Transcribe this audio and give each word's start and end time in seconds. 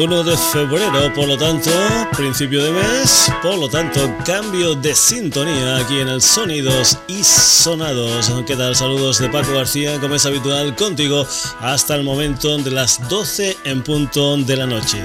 1 0.00 0.24
de 0.24 0.34
febrero, 0.34 1.12
por 1.14 1.28
lo 1.28 1.36
tanto, 1.36 1.70
principio 2.16 2.64
de 2.64 2.70
mes, 2.70 3.30
por 3.42 3.58
lo 3.58 3.68
tanto, 3.68 4.00
cambio 4.24 4.74
de 4.74 4.94
sintonía 4.94 5.76
aquí 5.76 6.00
en 6.00 6.08
el 6.08 6.22
Sonidos 6.22 6.96
y 7.06 7.22
Sonados. 7.22 8.32
¿Qué 8.46 8.56
tal? 8.56 8.74
Saludos 8.74 9.18
de 9.18 9.28
Paco 9.28 9.52
García, 9.52 10.00
como 10.00 10.14
es 10.14 10.24
habitual, 10.24 10.74
contigo 10.74 11.26
hasta 11.60 11.96
el 11.96 12.02
momento 12.02 12.56
de 12.56 12.70
las 12.70 13.06
12 13.10 13.58
en 13.64 13.82
punto 13.82 14.38
de 14.38 14.56
la 14.56 14.64
noche. 14.64 15.02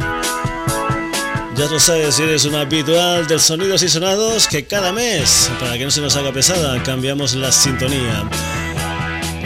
Ya 1.58 1.66
lo 1.70 1.78
sabes, 1.78 2.16
si 2.16 2.24
eres 2.24 2.46
un 2.46 2.56
habitual 2.56 3.28
del 3.28 3.42
Sonidos 3.42 3.84
y 3.84 3.90
Sonados, 3.90 4.48
que 4.48 4.66
cada 4.66 4.94
mes, 4.94 5.52
para 5.60 5.78
que 5.78 5.84
no 5.84 5.92
se 5.92 6.00
nos 6.00 6.16
haga 6.16 6.32
pesada, 6.32 6.82
cambiamos 6.84 7.36
la 7.36 7.52
sintonía. 7.52 8.30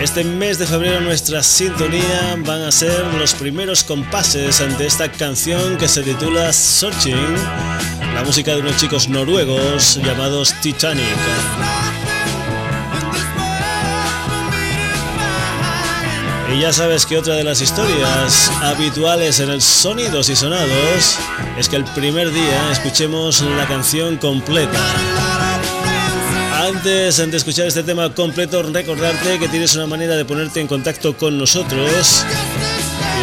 Este 0.02 0.24
mes 0.24 0.58
de 0.58 0.66
febrero 0.66 1.02
nuestra 1.02 1.44
sintonía 1.44 2.38
van 2.46 2.62
a 2.62 2.72
ser 2.72 3.06
los 3.16 3.34
primeros 3.34 3.84
compases 3.84 4.62
ante 4.62 4.86
esta 4.86 5.12
canción 5.12 5.78
que 5.78 5.90
se 5.90 6.04
titula 6.04 6.54
Searching, 6.54 7.36
la 8.14 8.24
música 8.24 8.56
de 8.56 8.62
unos 8.62 8.78
chicos 8.78 9.10
noruegos 9.10 10.00
llamados 10.02 10.56
Titanic. 10.62 11.04
Y 16.56 16.62
ya 16.62 16.72
sabes 16.72 17.06
que 17.06 17.18
otra 17.18 17.36
de 17.36 17.44
las 17.44 17.60
historias 17.60 18.50
habituales 18.62 19.42
en 19.42 19.50
el 19.50 19.62
Sonidos 19.62 20.30
y 20.30 20.36
Sonados 20.38 21.18
es 21.58 21.68
que 21.68 21.76
el 21.76 21.84
primer 21.84 22.32
día 22.32 22.72
escuchemos 22.72 23.42
la 23.42 23.68
canción 23.68 24.16
completa. 24.16 24.80
Antes 26.70 27.18
de 27.18 27.36
escuchar 27.36 27.66
este 27.66 27.82
tema 27.82 28.14
completo, 28.14 28.62
recordarte 28.62 29.40
que 29.40 29.48
tienes 29.48 29.76
una 29.76 29.88
manera 29.88 30.16
de 30.16 30.24
ponerte 30.24 30.62
en 30.62 30.68
contacto 30.68 31.18
con 31.18 31.36
nosotros. 31.36 32.24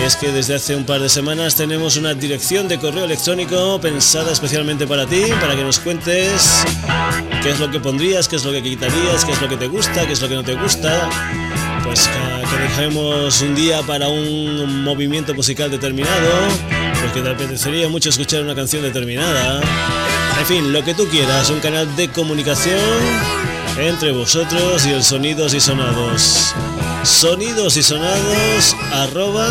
Y 0.00 0.04
es 0.04 0.16
que 0.16 0.32
desde 0.32 0.56
hace 0.56 0.74
un 0.74 0.84
par 0.84 1.00
de 1.00 1.08
semanas 1.08 1.54
tenemos 1.54 1.96
una 1.96 2.12
dirección 2.12 2.66
de 2.66 2.78
correo 2.78 3.04
electrónico 3.04 3.80
pensada 3.80 4.32
especialmente 4.32 4.88
para 4.88 5.06
ti, 5.06 5.26
para 5.40 5.54
que 5.54 5.62
nos 5.62 5.78
cuentes 5.78 6.64
qué 7.40 7.50
es 7.50 7.60
lo 7.60 7.70
que 7.70 7.78
pondrías, 7.78 8.26
qué 8.26 8.34
es 8.34 8.44
lo 8.44 8.50
que 8.50 8.64
quitarías, 8.64 9.24
qué 9.24 9.30
es 9.30 9.40
lo 9.40 9.48
que 9.48 9.56
te 9.56 9.68
gusta, 9.68 10.04
qué 10.04 10.12
es 10.12 10.20
lo 10.20 10.28
que 10.28 10.34
no 10.34 10.42
te 10.42 10.54
gusta. 10.54 11.08
Pues 11.84 12.08
que, 12.08 12.62
dejemos 12.62 13.40
un 13.42 13.54
día 13.54 13.80
para 13.82 14.08
un 14.08 14.82
movimiento 14.82 15.34
musical 15.34 15.70
determinado, 15.70 16.48
porque 17.00 17.22
te 17.22 17.30
apetecería 17.30 17.88
mucho 17.88 18.08
escuchar 18.08 18.42
una 18.42 18.56
canción 18.56 18.82
determinada. 18.82 19.60
En 20.38 20.46
fin, 20.46 20.72
lo 20.72 20.84
que 20.84 20.94
tú 20.94 21.08
quieras, 21.08 21.50
un 21.50 21.60
canal 21.60 21.96
de 21.96 22.08
comunicación 22.10 22.78
entre 23.78 24.12
vosotros 24.12 24.86
y 24.86 24.90
el 24.90 25.02
Sonidos 25.02 25.54
y 25.54 25.60
Sonados. 25.60 26.54
Sonidos 27.02 27.76
y 27.76 27.82
Sonados 27.82 28.76
arroba 28.92 29.48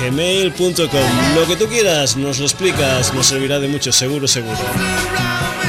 gmail.com. 0.00 1.34
Lo 1.34 1.46
que 1.46 1.56
tú 1.56 1.68
quieras, 1.68 2.16
nos 2.16 2.38
lo 2.38 2.44
explicas, 2.46 3.12
nos 3.14 3.26
servirá 3.26 3.58
de 3.58 3.68
mucho, 3.68 3.92
seguro, 3.92 4.28
seguro. 4.28 4.58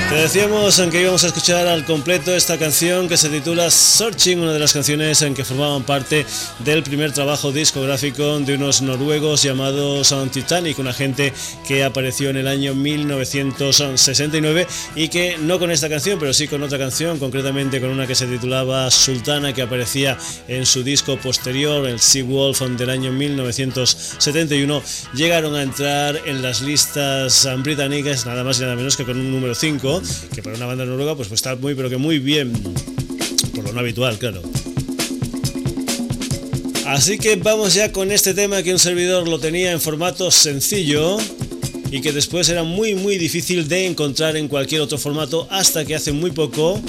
Te 0.10 0.16
decíamos 0.16 0.80
en 0.80 0.90
que 0.90 1.02
íbamos 1.04 1.24
a 1.24 1.28
escuchar 1.28 1.68
al 1.68 1.86
completo 1.86 2.36
esta 2.36 2.58
canción 2.58 3.08
que 3.08 3.16
se 3.16 3.30
titula 3.30 3.70
Searching, 3.70 4.40
una 4.40 4.54
de 4.54 4.58
las 4.58 4.74
canciones 4.74 5.22
en 5.22 5.36
que 5.36 5.46
formaban 5.46 5.84
parte 5.84 6.26
del 6.66 6.82
primer 6.82 7.12
trabajo 7.12 7.52
discográfico 7.52 8.40
de 8.40 8.56
unos 8.56 8.82
noruegos 8.82 9.44
llamados 9.44 10.16
Titanic, 10.32 10.80
una 10.80 10.94
gente 10.94 11.32
que 11.68 11.84
apareció 11.84 12.32
en 12.32 12.38
el 12.38 12.48
año 12.48 12.74
1969 12.74 14.66
y 14.96 15.10
que 15.10 15.38
no 15.38 15.60
con 15.60 15.70
esta 15.70 15.90
canción, 15.90 16.18
pero 16.18 16.34
sí 16.34 16.48
con 16.48 16.64
otra 16.64 16.80
canción, 16.80 17.20
concretamente 17.20 17.80
con 17.80 17.92
una 17.92 18.08
que 18.08 18.16
se 18.16 18.26
titulaba 18.26 18.90
Sultana, 18.90 19.54
que 19.54 19.62
aparecía 19.62 20.18
en 20.48 20.66
su 20.66 20.82
disco 20.82 21.18
posterior, 21.18 21.88
el 21.88 22.00
Sea 22.00 22.24
Wolf 22.24 22.62
del 22.62 22.90
año 22.90 23.12
1971, 23.12 24.82
llegaron 25.14 25.56
a 25.56 25.62
entrar 25.62 26.20
en 26.26 26.42
las 26.42 26.62
listas 26.62 27.48
británicas 27.60 28.26
nada 28.26 28.44
más 28.44 28.58
y 28.58 28.64
nada 28.64 28.76
menos 28.76 28.98
que 28.98 29.06
con 29.06 29.16
un 29.16 29.32
número 29.32 29.54
5 29.54 29.99
que 30.34 30.42
para 30.42 30.56
una 30.56 30.66
banda 30.66 30.86
noruega 30.86 31.16
pues, 31.16 31.28
pues 31.28 31.40
está 31.40 31.56
muy 31.56 31.76
pero 31.76 31.90
que 31.90 31.98
muy 31.98 32.20
bien, 32.20 32.54
por 33.56 33.64
lo 33.64 33.74
no 33.74 33.80
habitual, 33.80 34.18
claro. 34.18 34.42
Así 36.86 37.20
que 37.20 37.36
vamos 37.36 37.76
ya 37.76 37.92
con 37.92 38.12
este 38.12 38.34
tema 38.34 38.64
que 38.64 38.74
un 38.74 38.80
servidor 38.80 39.28
lo 39.28 39.40
tenía 39.40 39.72
en 39.72 39.80
formato 39.80 40.32
sencillo 40.32 41.18
y 41.92 42.02
que 42.02 42.12
después 42.12 42.50
era 42.50 42.64
muy 42.64 42.96
muy 42.96 43.18
difícil 43.18 43.68
de 43.68 43.86
encontrar 43.86 44.36
en 44.38 44.48
cualquier 44.48 44.82
otro 44.82 44.98
formato 44.98 45.48
hasta 45.52 45.86
que 45.86 45.96
hace 45.96 46.12
muy 46.12 46.32
poco 46.32 46.82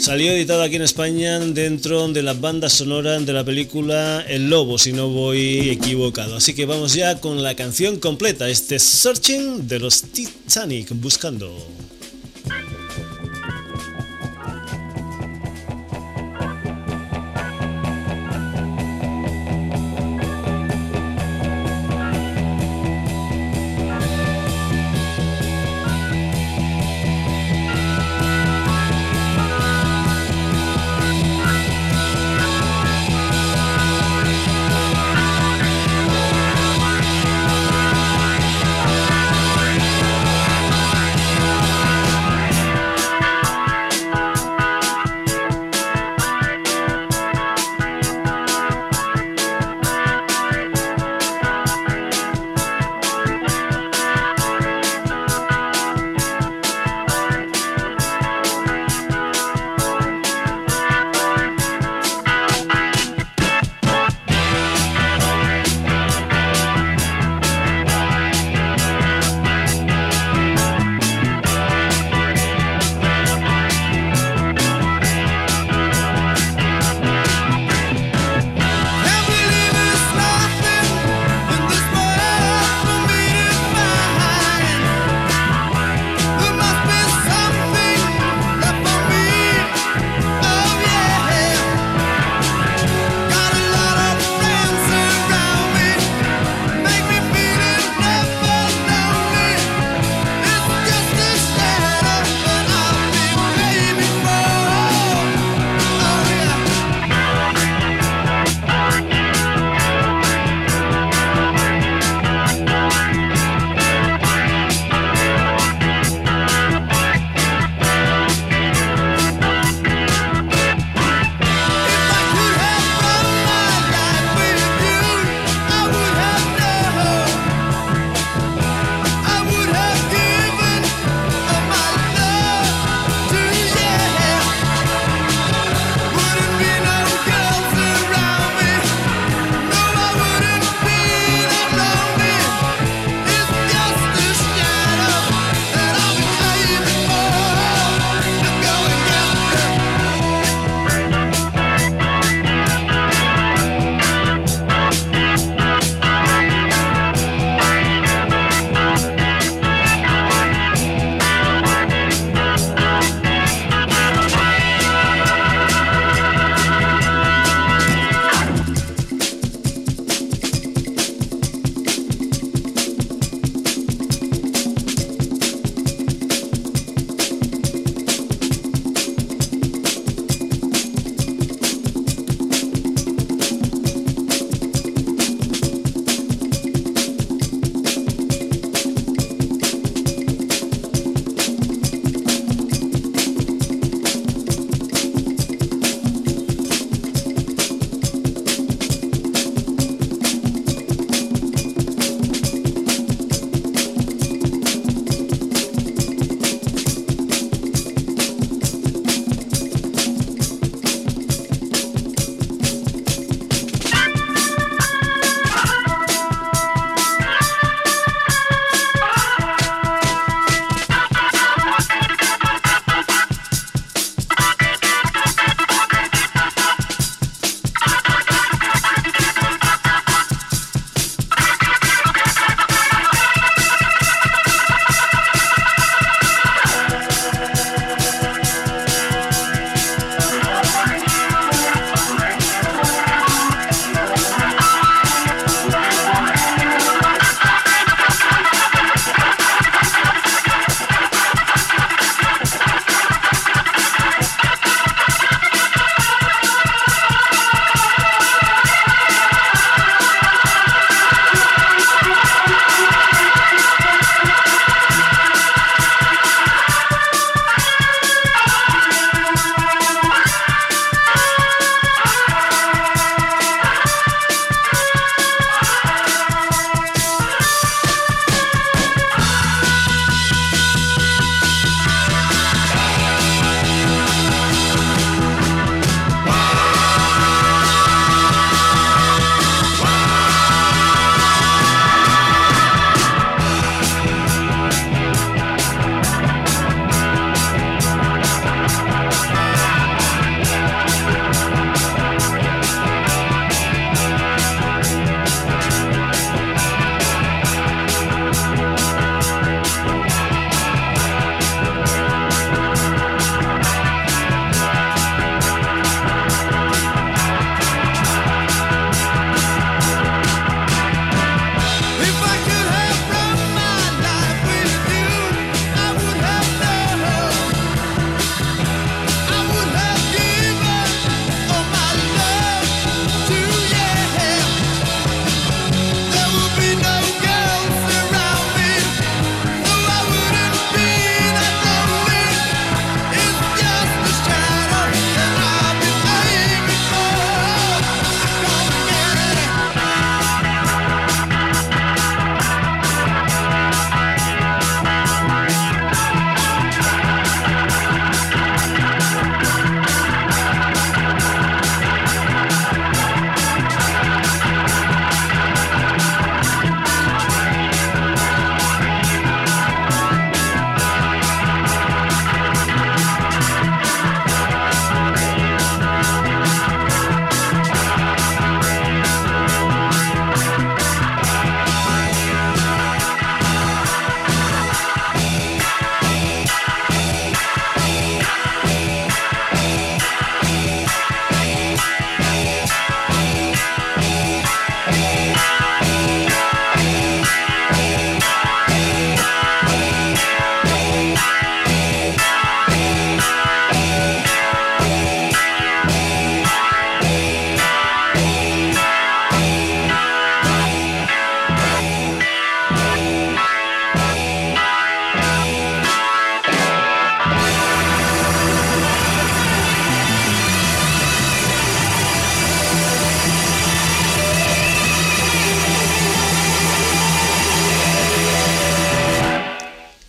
salió 0.00 0.32
editado 0.32 0.62
aquí 0.62 0.76
en 0.76 0.82
España 0.82 1.38
dentro 1.40 2.08
de 2.08 2.22
la 2.22 2.32
banda 2.32 2.70
sonora 2.70 3.20
de 3.20 3.32
la 3.32 3.44
película 3.44 4.24
El 4.26 4.48
Lobo, 4.48 4.78
si 4.78 4.92
no 4.92 5.08
voy 5.08 5.68
equivocado. 5.68 6.36
Así 6.36 6.54
que 6.54 6.64
vamos 6.64 6.94
ya 6.94 7.20
con 7.20 7.42
la 7.42 7.54
canción 7.54 7.98
completa, 7.98 8.48
este 8.48 8.78
Searching 8.78 9.68
de 9.68 9.78
los 9.78 10.02
Titanic, 10.02 10.88
buscando. 10.94 11.54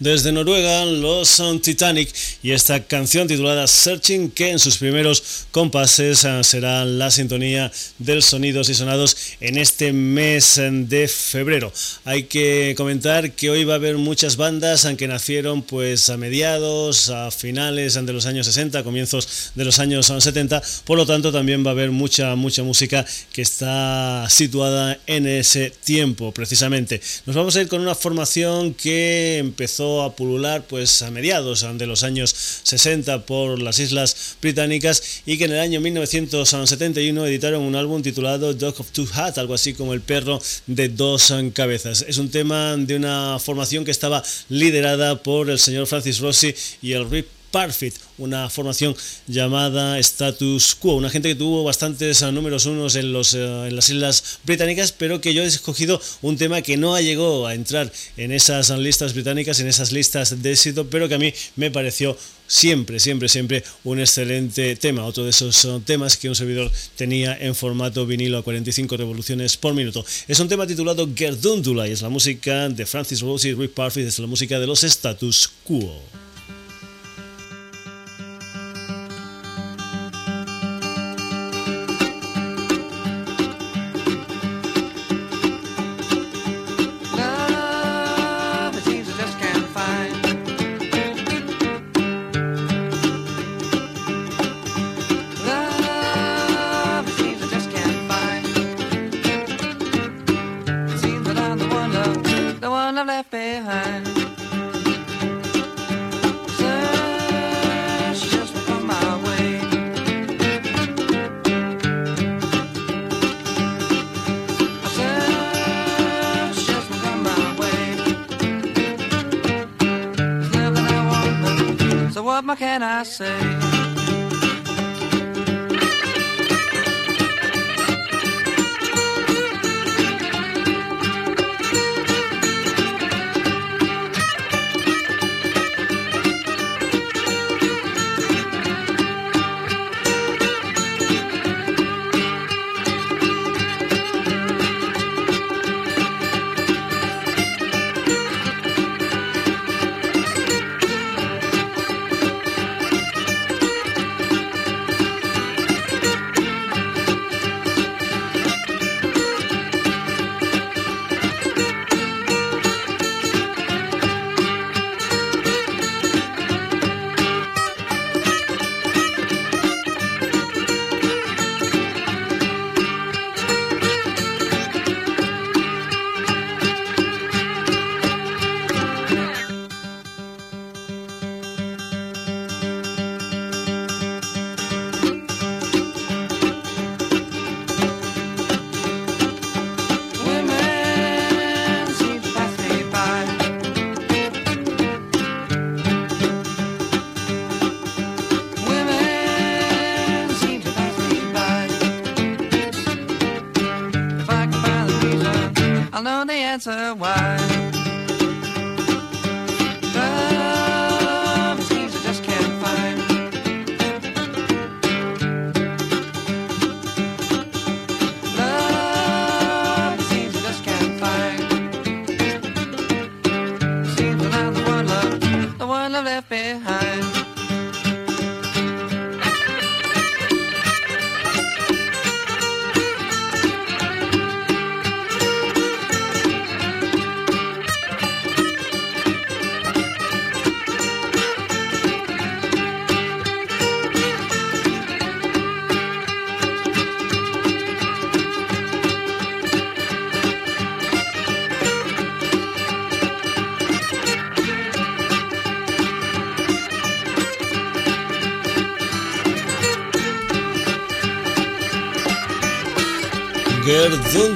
Desde 0.01 0.31
Noruega, 0.31 0.83
los 0.83 1.39
Titanic 1.61 2.09
y 2.41 2.53
esta 2.53 2.83
canción 2.83 3.27
titulada 3.27 3.67
Searching, 3.67 4.31
que 4.31 4.49
en 4.49 4.57
sus 4.57 4.79
primeros 4.79 5.45
compases 5.51 6.23
eh, 6.23 6.43
será 6.43 6.85
la 6.85 7.11
sintonía 7.11 7.71
del 7.99 8.23
Sonidos 8.23 8.69
y 8.69 8.73
Sonados 8.73 9.15
en 9.41 9.59
este 9.59 9.93
mes 9.93 10.59
de 10.59 11.07
febrero. 11.07 11.71
Hay 12.03 12.23
que 12.23 12.73
comentar 12.75 13.33
que 13.33 13.51
hoy 13.51 13.63
va 13.63 13.73
a 13.73 13.75
haber 13.75 13.97
muchas 13.99 14.37
bandas 14.37 14.85
aunque 14.85 15.07
nacieron 15.07 15.61
pues 15.61 16.09
a 16.09 16.17
mediados, 16.17 17.11
a 17.11 17.29
finales 17.29 17.93
de 17.93 18.11
los 18.11 18.25
años 18.25 18.47
60, 18.47 18.83
comienzos 18.83 19.51
de 19.53 19.65
los 19.65 19.77
años 19.77 20.07
70, 20.07 20.63
por 20.83 20.97
lo 20.97 21.05
tanto 21.05 21.31
también 21.31 21.63
va 21.63 21.69
a 21.69 21.73
haber 21.73 21.91
mucha 21.91 22.35
mucha 22.35 22.63
música 22.63 23.05
que 23.33 23.43
está 23.43 24.25
situada 24.31 24.97
en 25.05 25.27
ese 25.27 25.69
tiempo 25.69 26.31
precisamente. 26.31 26.99
Nos 27.27 27.35
vamos 27.35 27.55
a 27.55 27.61
ir 27.61 27.67
con 27.67 27.81
una 27.81 27.93
formación 27.93 28.73
que 28.73 29.37
empezó 29.37 29.90
a 29.99 30.15
pulular 30.15 30.63
pues 30.63 31.01
a 31.01 31.11
mediados 31.11 31.65
de 31.77 31.87
los 31.87 32.03
años 32.03 32.33
60 32.63 33.25
por 33.25 33.61
las 33.61 33.79
islas 33.79 34.37
británicas 34.41 35.21
y 35.25 35.37
que 35.37 35.45
en 35.45 35.51
el 35.51 35.59
año 35.59 35.81
1971 35.81 37.25
editaron 37.25 37.63
un 37.63 37.75
álbum 37.75 38.01
titulado 38.01 38.53
Dog 38.53 38.79
of 38.79 38.91
Two 38.91 39.07
Hats, 39.13 39.37
algo 39.37 39.53
así 39.53 39.73
como 39.73 39.93
el 39.93 40.01
perro 40.01 40.41
de 40.67 40.89
dos 40.89 41.33
cabezas. 41.53 42.05
Es 42.07 42.17
un 42.17 42.29
tema 42.29 42.77
de 42.77 42.95
una 42.95 43.37
formación 43.39 43.83
que 43.83 43.91
estaba 43.91 44.23
liderada 44.49 45.21
por 45.21 45.49
el 45.49 45.59
señor 45.59 45.87
Francis 45.87 46.19
Rossi 46.19 46.53
y 46.81 46.93
el 46.93 47.09
Rip 47.09 47.40
Parfit, 47.51 47.95
una 48.17 48.49
formación 48.49 48.95
llamada 49.27 49.99
Status 49.99 50.75
Quo, 50.75 50.95
una 50.95 51.09
gente 51.09 51.29
que 51.29 51.35
tuvo 51.35 51.63
bastantes 51.63 52.21
eh, 52.21 52.31
números 52.31 52.65
unos 52.65 52.95
en, 52.95 53.11
los, 53.11 53.33
eh, 53.33 53.67
en 53.67 53.75
las 53.75 53.89
islas 53.89 54.39
británicas, 54.43 54.91
pero 54.91 55.19
que 55.21 55.33
yo 55.33 55.43
he 55.43 55.45
escogido 55.45 56.01
un 56.21 56.37
tema 56.37 56.61
que 56.61 56.77
no 56.77 56.95
llegado 57.01 57.47
a 57.47 57.53
entrar 57.53 57.91
en 58.17 58.31
esas 58.31 58.69
listas 58.69 59.13
británicas, 59.13 59.59
en 59.59 59.67
esas 59.67 59.91
listas 59.91 60.41
de 60.41 60.51
éxito, 60.51 60.87
pero 60.89 61.07
que 61.07 61.15
a 61.15 61.19
mí 61.19 61.33
me 61.55 61.71
pareció 61.71 62.17
siempre, 62.47 62.99
siempre, 62.99 63.29
siempre 63.29 63.63
un 63.83 63.99
excelente 63.99 64.75
tema, 64.75 65.05
otro 65.05 65.23
de 65.23 65.29
esos 65.29 65.65
eh, 65.65 65.81
temas 65.85 66.17
que 66.17 66.29
un 66.29 66.35
servidor 66.35 66.71
tenía 66.95 67.37
en 67.37 67.55
formato 67.55 68.05
vinilo 68.05 68.37
a 68.37 68.43
45 68.43 68.97
revoluciones 68.97 69.57
por 69.57 69.73
minuto. 69.73 70.05
Es 70.27 70.39
un 70.39 70.49
tema 70.49 70.67
titulado 70.67 71.09
Gerdundula 71.15 71.87
y 71.87 71.91
es 71.91 72.01
la 72.01 72.09
música 72.09 72.69
de 72.69 72.85
Francis 72.85 73.21
Rose 73.21 73.49
y 73.49 73.53
Rick 73.53 73.71
Parfit, 73.71 74.07
es 74.07 74.19
la 74.19 74.27
música 74.27 74.59
de 74.59 74.67
los 74.67 74.83
Status 74.83 75.49
Quo. 75.63 76.01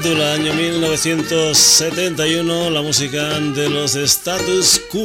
Dundula, 0.06 0.34
año 0.34 0.54
1971, 0.54 2.70
la 2.70 2.84
música 2.84 3.40
de 3.40 3.70
los 3.70 3.96
Status 3.96 4.80
Quo. 4.92 5.02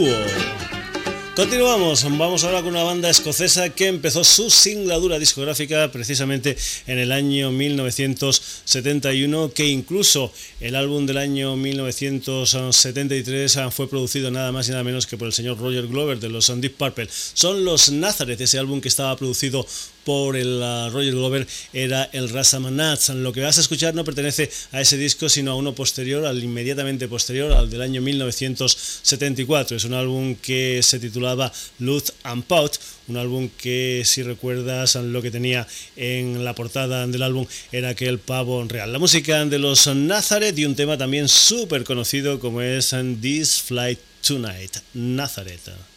Continuamos, 1.35 2.04
vamos 2.19 2.45
ahora 2.45 2.61
con 2.61 2.73
una 2.73 2.83
banda 2.83 3.09
escocesa 3.09 3.71
que 3.71 3.87
empezó 3.87 4.25
su 4.25 4.50
singladura 4.50 5.19
discográfica 5.19 5.90
precisamente 5.90 6.54
en 6.87 6.99
el 6.99 7.12
año 7.12 7.50
1971, 7.50 9.52
que 9.54 9.69
incluso 9.69 10.35
el 10.61 10.76
álbum 10.76 11.07
del 11.07 11.16
año 11.16 11.57
1973 11.57 13.59
fue 13.71 13.88
producido 13.88 14.30
nada 14.30 14.52
más 14.52 14.69
y 14.69 14.73
nada 14.73 14.85
menos 14.85 15.07
que 15.07 15.16
por 15.16 15.28
el 15.28 15.33
señor 15.33 15.59
Roger 15.59 15.87
Glover 15.87 16.21
de 16.21 16.28
los 16.28 16.52
Deep 16.61 16.76
Purple. 16.76 17.09
Son 17.11 17.64
los 17.64 17.90
Nazareth, 17.90 18.42
ese 18.42 18.59
álbum 18.59 18.83
que 18.83 18.88
estaba 18.88 19.16
producido 19.16 19.66
por 20.04 20.37
el 20.37 20.61
Roger 20.92 21.12
Glover 21.12 21.47
era 21.73 22.09
el 22.12 22.28
Rasamanats. 22.28 23.11
Lo 23.11 23.33
que 23.33 23.42
vas 23.42 23.59
a 23.59 23.61
escuchar 23.61 23.95
no 23.95 24.04
pertenece 24.04 24.50
a 24.73 24.80
ese 24.80 24.97
disco, 24.97 25.28
sino 25.28 25.52
a 25.52 25.57
uno 25.57 25.75
posterior, 25.75 26.25
al 26.26 26.42
inmediatamente 26.42 27.09
posterior, 27.09 27.52
al 27.52 27.71
del 27.71 27.83
año 27.83 28.00
1974. 28.00 29.76
Es 29.76 29.85
un 29.85 29.95
álbum 29.95 30.35
que 30.37 30.83
se 30.83 30.99
titulaba 30.99 31.52
Luz 31.78 32.12
and 32.23 32.45
Pot, 32.45 32.78
un 33.09 33.16
álbum 33.16 33.49
que 33.57 34.02
si 34.04 34.23
recuerdas 34.23 34.95
lo 34.95 35.23
que 35.23 35.30
tenía 35.30 35.66
en 35.97 36.45
la 36.45 36.54
portada 36.54 37.07
del 37.07 37.23
álbum 37.23 37.47
era 37.73 37.90
aquel 37.90 38.19
pavo 38.19 38.64
real. 38.64 38.92
La 38.92 38.99
música 38.99 39.45
de 39.45 39.59
los 39.59 39.87
Nazareth 39.87 40.59
y 40.59 40.64
un 40.64 40.76
tema 40.76 40.97
también 40.97 41.28
súper 41.28 41.85
conocido 41.85 42.38
como 42.38 42.62
es 42.62 42.95
This 43.21 43.62
Flight 43.62 43.99
Tonight, 44.26 44.76
Nazareth. 44.95 45.89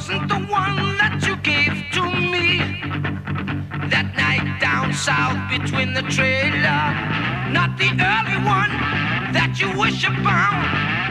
Wasn't 0.00 0.28
the 0.28 0.40
one 0.50 0.96
that 0.96 1.22
you 1.26 1.36
gave 1.36 1.72
to 1.92 2.02
me 2.32 2.58
that 3.92 4.08
night 4.16 4.58
down 4.58 4.92
south 4.94 5.38
between 5.50 5.92
the 5.92 6.02
trailer. 6.02 6.82
Not 7.52 7.76
the 7.76 7.90
early 7.90 8.38
one 8.42 8.72
that 9.36 9.60
you 9.60 9.68
wish 9.78 10.02
upon, 10.04 10.52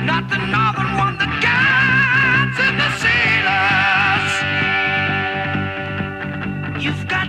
not 0.06 0.28
the 0.30 0.38
northern 0.38 0.98
one, 0.98 1.18
the 1.18 1.30
guides 1.40 2.58
and 2.66 2.80
the 2.84 2.92
sailors. 2.98 4.34
You've 6.84 7.08
got 7.08 7.29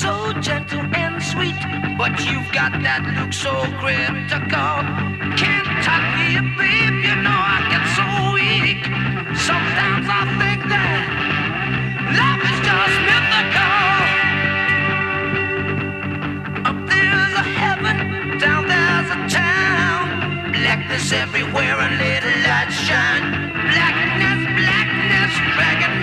so 0.00 0.32
gentle 0.40 0.80
and 0.96 1.22
sweet, 1.22 1.60
but 1.98 2.16
you've 2.24 2.50
got 2.56 2.72
that 2.80 3.04
look 3.20 3.36
so 3.36 3.52
critical. 3.84 4.80
Can't 5.36 5.68
talk 5.84 6.00
to 6.16 6.24
you, 6.24 6.40
babe, 6.56 7.04
you 7.04 7.16
know 7.20 7.36
I 7.36 7.60
get 7.68 7.84
so 8.00 8.08
weak. 8.32 8.80
Sometimes 9.36 10.08
I 10.08 10.24
think 10.40 10.60
that 10.72 11.04
life 12.16 12.44
is 12.48 12.58
just 12.64 12.96
mythical. 13.12 13.76
Up 16.64 16.80
there's 16.88 17.34
a 17.36 17.46
heaven, 17.60 18.40
down 18.40 18.64
there's 18.72 19.10
a 19.12 19.20
town. 19.28 20.56
Blackness 20.56 21.12
everywhere 21.12 21.76
and 21.76 22.00
little 22.00 22.36
light 22.48 22.72
shine. 22.72 23.52
Blackness, 23.68 24.40
blackness 24.64 25.32
dragging 25.60 25.99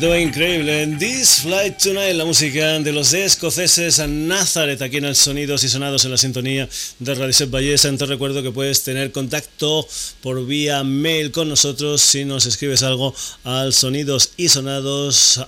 Tema 0.00 0.18
increíble 0.18 0.96
This 0.98 1.40
Flight 1.42 1.76
Tonight, 1.76 2.14
la 2.14 2.24
música 2.24 2.78
de 2.78 2.90
los 2.90 3.12
escoceses 3.12 3.98
a 3.98 4.06
Nazareth, 4.06 4.80
aquí 4.80 4.96
en 4.96 5.04
el 5.04 5.14
Sonidos 5.14 5.62
y 5.62 5.68
Sonados 5.68 6.06
en 6.06 6.10
la 6.10 6.16
sintonía 6.16 6.66
de 6.98 7.14
Radio 7.14 7.34
Set 7.34 7.50
Ballesta. 7.50 7.94
Te 7.94 8.06
recuerdo 8.06 8.42
que 8.42 8.50
puedes 8.50 8.82
tener 8.82 9.12
contacto 9.12 9.86
por 10.22 10.46
vía 10.46 10.84
mail 10.84 11.30
con 11.30 11.48
nosotros 11.48 12.00
si 12.00 12.24
nos 12.24 12.46
escribes 12.46 12.82
algo 12.82 13.14
al 13.44 13.72
sonidos 13.72 14.32
y 14.36 14.48
sonados 14.48 15.40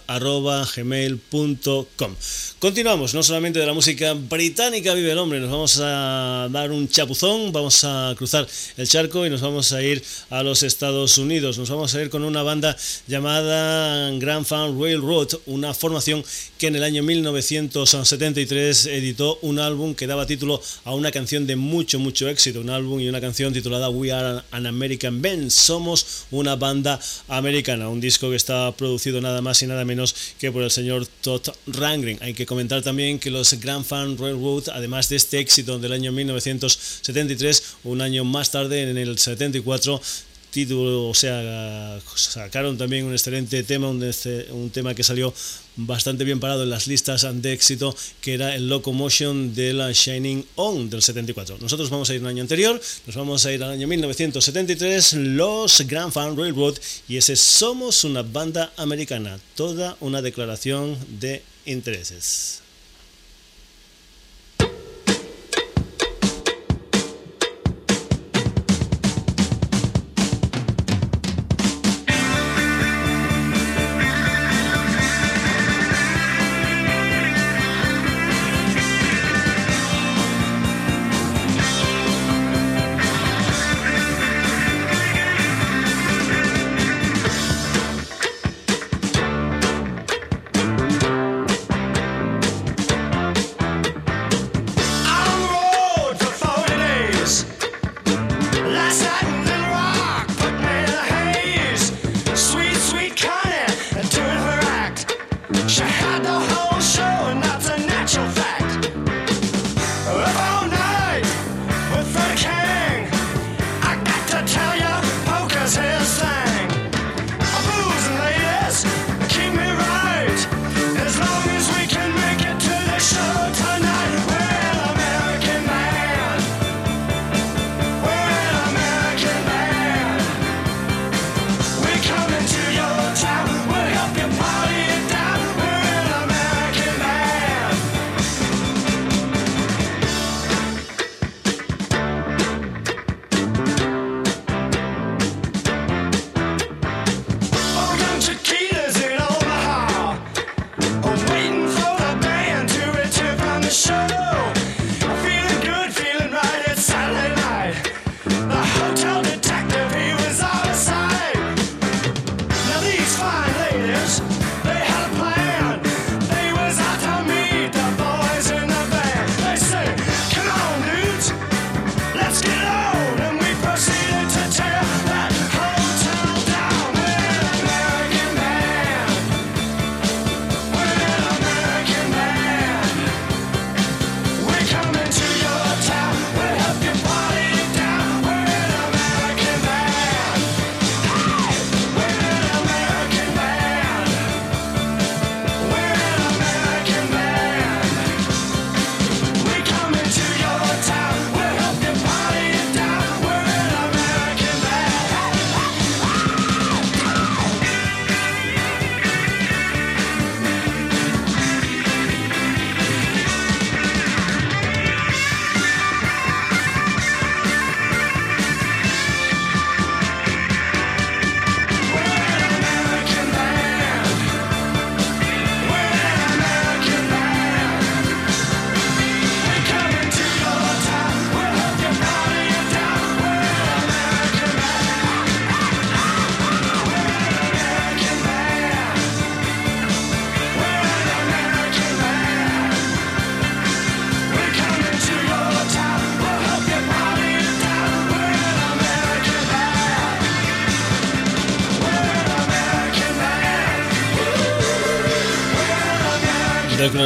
gmail.com. 0.77 2.15
Continuamos, 2.59 3.15
no 3.15 3.23
solamente 3.23 3.59
de 3.59 3.67
la 3.67 3.73
música 3.73 4.15
británica 4.15 4.95
vive 4.95 5.13
el 5.13 5.19
hombre, 5.19 5.41
nos 5.41 5.51
vamos 5.51 5.81
a 5.83 6.49
dar 6.51 6.71
un 6.71 6.89
chapuzón, 6.89 7.53
vamos 7.53 7.83
a 7.85 8.15
cruzar 8.17 8.47
el 8.77 8.89
charco 8.89 9.27
y 9.27 9.31
nos 9.31 9.41
vamos 9.41 9.73
a 9.73 9.83
ir 9.83 10.03
a 10.31 10.43
los 10.43 10.63
Estados 10.63 11.19
Unidos. 11.19 11.59
Nos 11.59 11.71
vamos 11.71 11.95
a 11.95 12.03
ir 12.03 12.09
con 12.09 12.23
una 12.23 12.43
banda 12.43 12.77
llamada 13.09 14.11
Grand 14.19 14.47
Fan 14.47 14.81
Railroad, 14.81 15.29
una 15.47 15.75
formación 15.75 16.25
que 16.59 16.69
en 16.69 16.77
el 16.77 16.85
año 16.85 17.03
1973 17.03 18.87
editó 18.87 19.39
un 19.43 19.59
álbum 19.59 19.95
que 19.95 20.07
daba 20.07 20.27
título 20.27 20.63
a 20.85 20.95
una 20.95 21.11
canción 21.11 21.47
de 21.47 21.57
mucho, 21.57 21.99
mucho 21.99 22.29
éxito, 22.29 22.61
un 22.61 22.71
álbum 22.71 23.01
y 23.01 23.09
una 23.09 23.21
canción 23.21 23.53
titulada 23.53 23.91
We 23.91 24.13
Are 24.13 24.43
an 24.53 24.62
American 24.67 25.23
Band, 25.23 25.51
somos 25.51 26.27
una 26.31 26.57
banda 26.57 27.01
americana, 27.29 27.89
un 27.89 28.01
disco 28.01 28.31
que 28.31 28.37
está 28.37 28.73
producido 28.73 29.21
nada 29.21 29.41
más 29.41 29.63
y 29.63 29.67
nada 29.67 29.85
menos 29.85 30.15
que 30.39 30.51
por 30.53 30.63
el 30.63 30.71
señor 30.71 31.07
Todd 31.21 31.49
Rangren. 31.67 32.19
Hay 32.21 32.35
que 32.35 32.47
comentar 32.47 32.83
también 32.83 33.19
que 33.19 33.31
los 33.31 33.53
Grand 33.55 33.85
Fan 33.85 34.19
Railroad, 34.19 34.69
además 34.73 35.09
de 35.09 35.17
este 35.17 35.39
éxito 35.39 35.79
del 35.79 35.93
año 35.93 36.13
1973, 36.13 37.63
un 37.85 38.01
año 38.01 38.25
más 38.25 38.51
tarde, 38.51 38.83
en 38.83 38.99
el 38.99 39.19
74, 39.19 40.01
título, 40.53 41.09
o 41.09 41.15
sea, 41.15 41.99
sacaron 42.15 42.79
también 42.79 43.07
un 43.07 43.13
excelente 43.13 43.63
tema, 43.65 43.89
un, 43.89 44.05
un 44.53 44.71
tema 44.71 44.95
que 44.95 45.03
salió 45.03 45.35
bastante 45.77 46.25
bien 46.25 46.39
parado 46.39 46.63
en 46.63 46.71
las 46.71 46.87
listas 46.87 47.27
de 47.33 47.53
éxito, 47.53 47.97
que 48.21 48.35
era 48.35 48.55
el 48.55 48.69
Locomotion 48.69 49.55
de 49.55 49.73
la 49.73 49.91
Shining 49.93 50.45
On 50.57 50.91
del 50.91 51.03
74. 51.03 51.57
Nosotros 51.59 51.89
vamos 51.91 52.11
a 52.11 52.15
ir 52.15 52.21
un 52.21 52.27
año 52.27 52.43
anterior, 52.43 52.81
nos 53.07 53.17
vamos 53.17 53.45
a 53.47 53.53
ir 53.53 53.63
al 53.65 53.71
año 53.71 53.89
1973, 53.89 55.15
los 55.15 55.81
Grand 55.87 56.13
Fan 56.13 56.37
Railroad, 56.37 56.77
y 57.09 57.17
ese 57.17 57.35
Somos 57.35 58.05
una 58.05 58.23
banda 58.23 58.73
americana, 58.77 59.41
toda 59.57 59.97
una 60.01 60.21
declaración 60.21 60.97
de 61.19 61.43
intereses. 61.65 62.63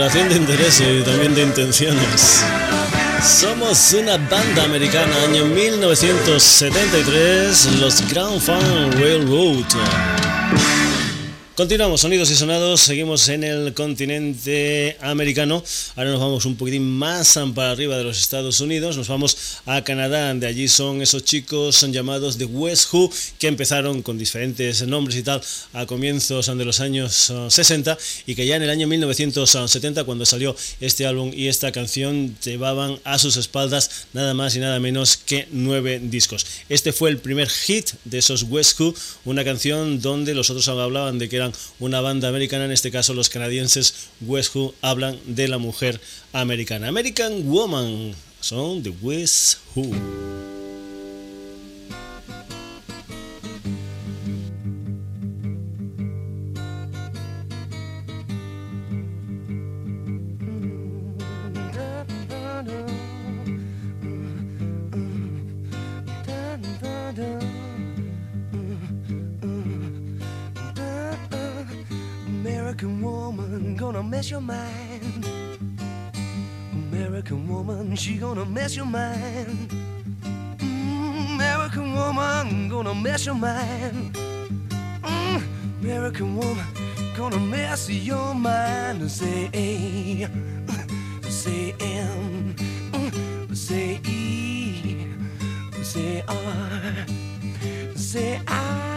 Declaración 0.06 0.28
de 0.28 0.36
interés 0.36 0.80
y 0.80 1.02
también 1.02 1.34
de 1.34 1.42
intenciones. 1.42 2.44
Somos 3.22 3.92
una 3.94 4.16
banda 4.16 4.62
americana, 4.64 5.12
año 5.28 5.44
1973, 5.46 7.80
los 7.80 8.08
Grand 8.08 8.40
Fun 8.40 8.92
Railroad. 8.92 9.64
Continuamos, 11.56 12.02
sonidos 12.02 12.30
y 12.30 12.36
sonados, 12.36 12.82
seguimos 12.82 13.30
en 13.30 13.42
el 13.42 13.72
continente 13.72 14.98
americano. 15.00 15.64
Ahora 15.96 16.10
nos 16.10 16.20
vamos 16.20 16.44
un 16.44 16.54
poquitín 16.54 16.86
más 16.86 17.38
para 17.54 17.70
arriba 17.70 17.96
de 17.96 18.04
los 18.04 18.20
Estados 18.20 18.60
Unidos, 18.60 18.98
nos 18.98 19.08
vamos 19.08 19.62
a 19.64 19.82
Canadá, 19.82 20.34
de 20.34 20.46
allí 20.46 20.68
son 20.68 21.00
esos 21.00 21.24
chicos 21.24 21.76
son 21.76 21.94
llamados 21.94 22.36
The 22.36 22.44
West 22.44 22.92
Who, 22.92 23.10
que 23.38 23.48
empezaron 23.48 24.02
con 24.02 24.18
diferentes 24.18 24.86
nombres 24.86 25.16
y 25.16 25.22
tal 25.22 25.40
a 25.72 25.86
comienzos 25.86 26.46
de 26.46 26.62
los 26.62 26.80
años 26.80 27.32
60 27.48 27.94
uh, 27.94 27.96
y 28.26 28.34
que 28.34 28.44
ya 28.44 28.56
en 28.56 28.62
el 28.62 28.68
año 28.68 28.86
1970, 28.86 30.04
cuando 30.04 30.26
salió 30.26 30.54
este 30.82 31.06
álbum 31.06 31.30
y 31.34 31.48
esta 31.48 31.72
canción, 31.72 32.36
llevaban 32.44 33.00
a 33.04 33.18
sus 33.18 33.38
espaldas 33.38 34.08
nada 34.12 34.34
más 34.34 34.54
y 34.56 34.58
nada 34.58 34.78
menos 34.78 35.16
que 35.16 35.48
nueve 35.52 36.02
discos. 36.02 36.44
Este 36.68 36.92
fue 36.92 37.08
el 37.08 37.16
primer 37.16 37.48
hit 37.48 37.92
de 38.04 38.18
esos 38.18 38.42
West 38.42 38.78
Who, 38.78 38.94
una 39.24 39.42
canción 39.42 40.02
donde 40.02 40.34
los 40.34 40.50
otros 40.50 40.68
hablaban 40.68 41.18
de 41.18 41.30
que 41.30 41.36
era 41.36 41.45
una 41.78 42.00
banda 42.00 42.28
americana, 42.28 42.64
en 42.64 42.72
este 42.72 42.90
caso 42.90 43.14
los 43.14 43.28
canadienses 43.28 44.08
West 44.20 44.54
Who 44.54 44.74
hablan 44.82 45.18
de 45.26 45.48
la 45.48 45.58
mujer 45.58 46.00
americana. 46.32 46.88
American 46.88 47.48
Woman 47.48 48.14
son 48.40 48.82
The 48.82 48.92
West 49.02 49.58
Who. 49.74 50.55
Mess 74.16 74.30
your 74.30 74.40
mind. 74.40 75.26
American 76.72 77.48
woman, 77.48 77.96
she 77.96 78.16
gonna 78.16 78.44
mess 78.44 78.76
your 78.76 78.86
mind. 78.86 79.70
Mm, 80.58 81.34
American 81.34 81.94
woman, 81.94 82.68
gonna 82.68 82.94
mess 82.94 83.26
your 83.26 83.34
mind. 83.34 84.14
Mm, 85.02 85.42
American 85.80 86.36
woman, 86.36 86.66
gonna 87.16 87.38
mess 87.38 87.88
your 87.90 88.34
mind. 88.34 89.10
Say 89.10 89.50
A, 89.54 90.28
say 91.28 91.74
M, 91.80 92.54
say 93.54 94.00
E, 94.04 95.06
say 95.82 96.22
R, 96.28 97.06
say 97.94 98.40
I, 98.46 98.95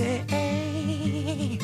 A. 0.00 1.58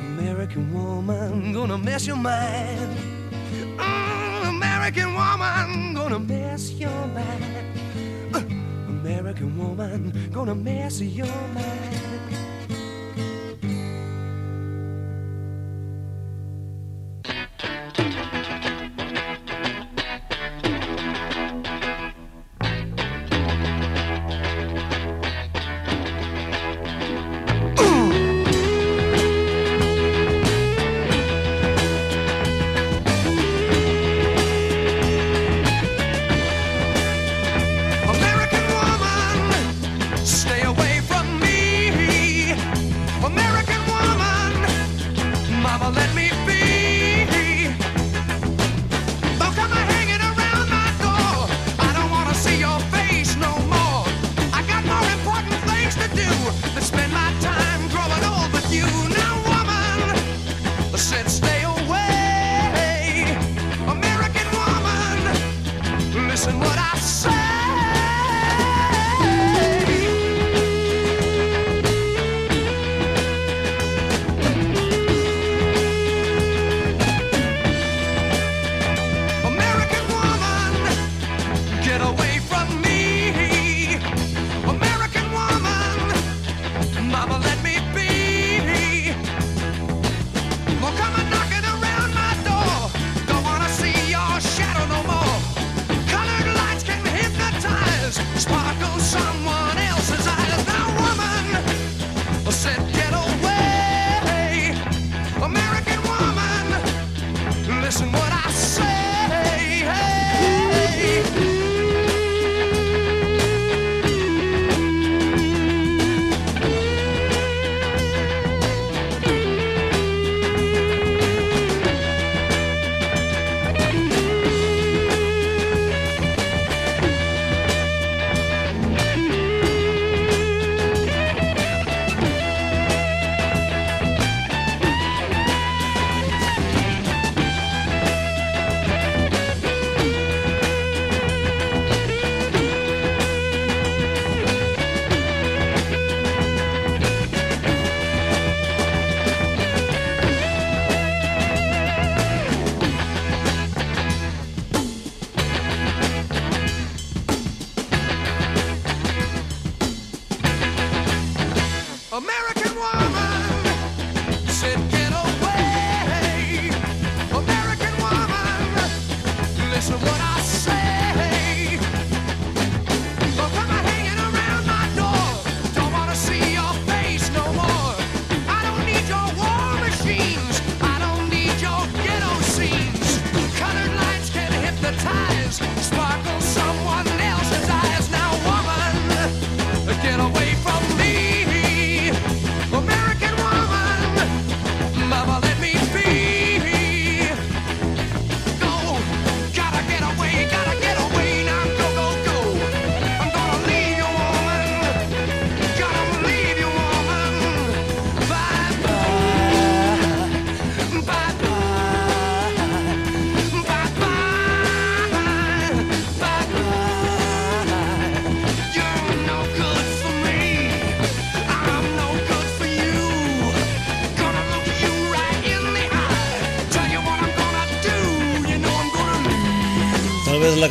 American 0.00 0.72
woman, 0.72 1.52
gonna 1.52 1.76
mess 1.76 2.06
your 2.06 2.16
mind. 2.16 2.96
Mm, 3.76 4.48
American 4.48 5.14
woman, 5.14 5.94
gonna 5.94 6.18
mess 6.18 6.72
your 6.72 7.06
mind. 7.08 7.78
Uh, 8.34 8.38
American 8.88 9.58
woman, 9.58 10.30
gonna 10.32 10.54
mess 10.54 11.00
your 11.02 11.26
mind. 11.54 12.01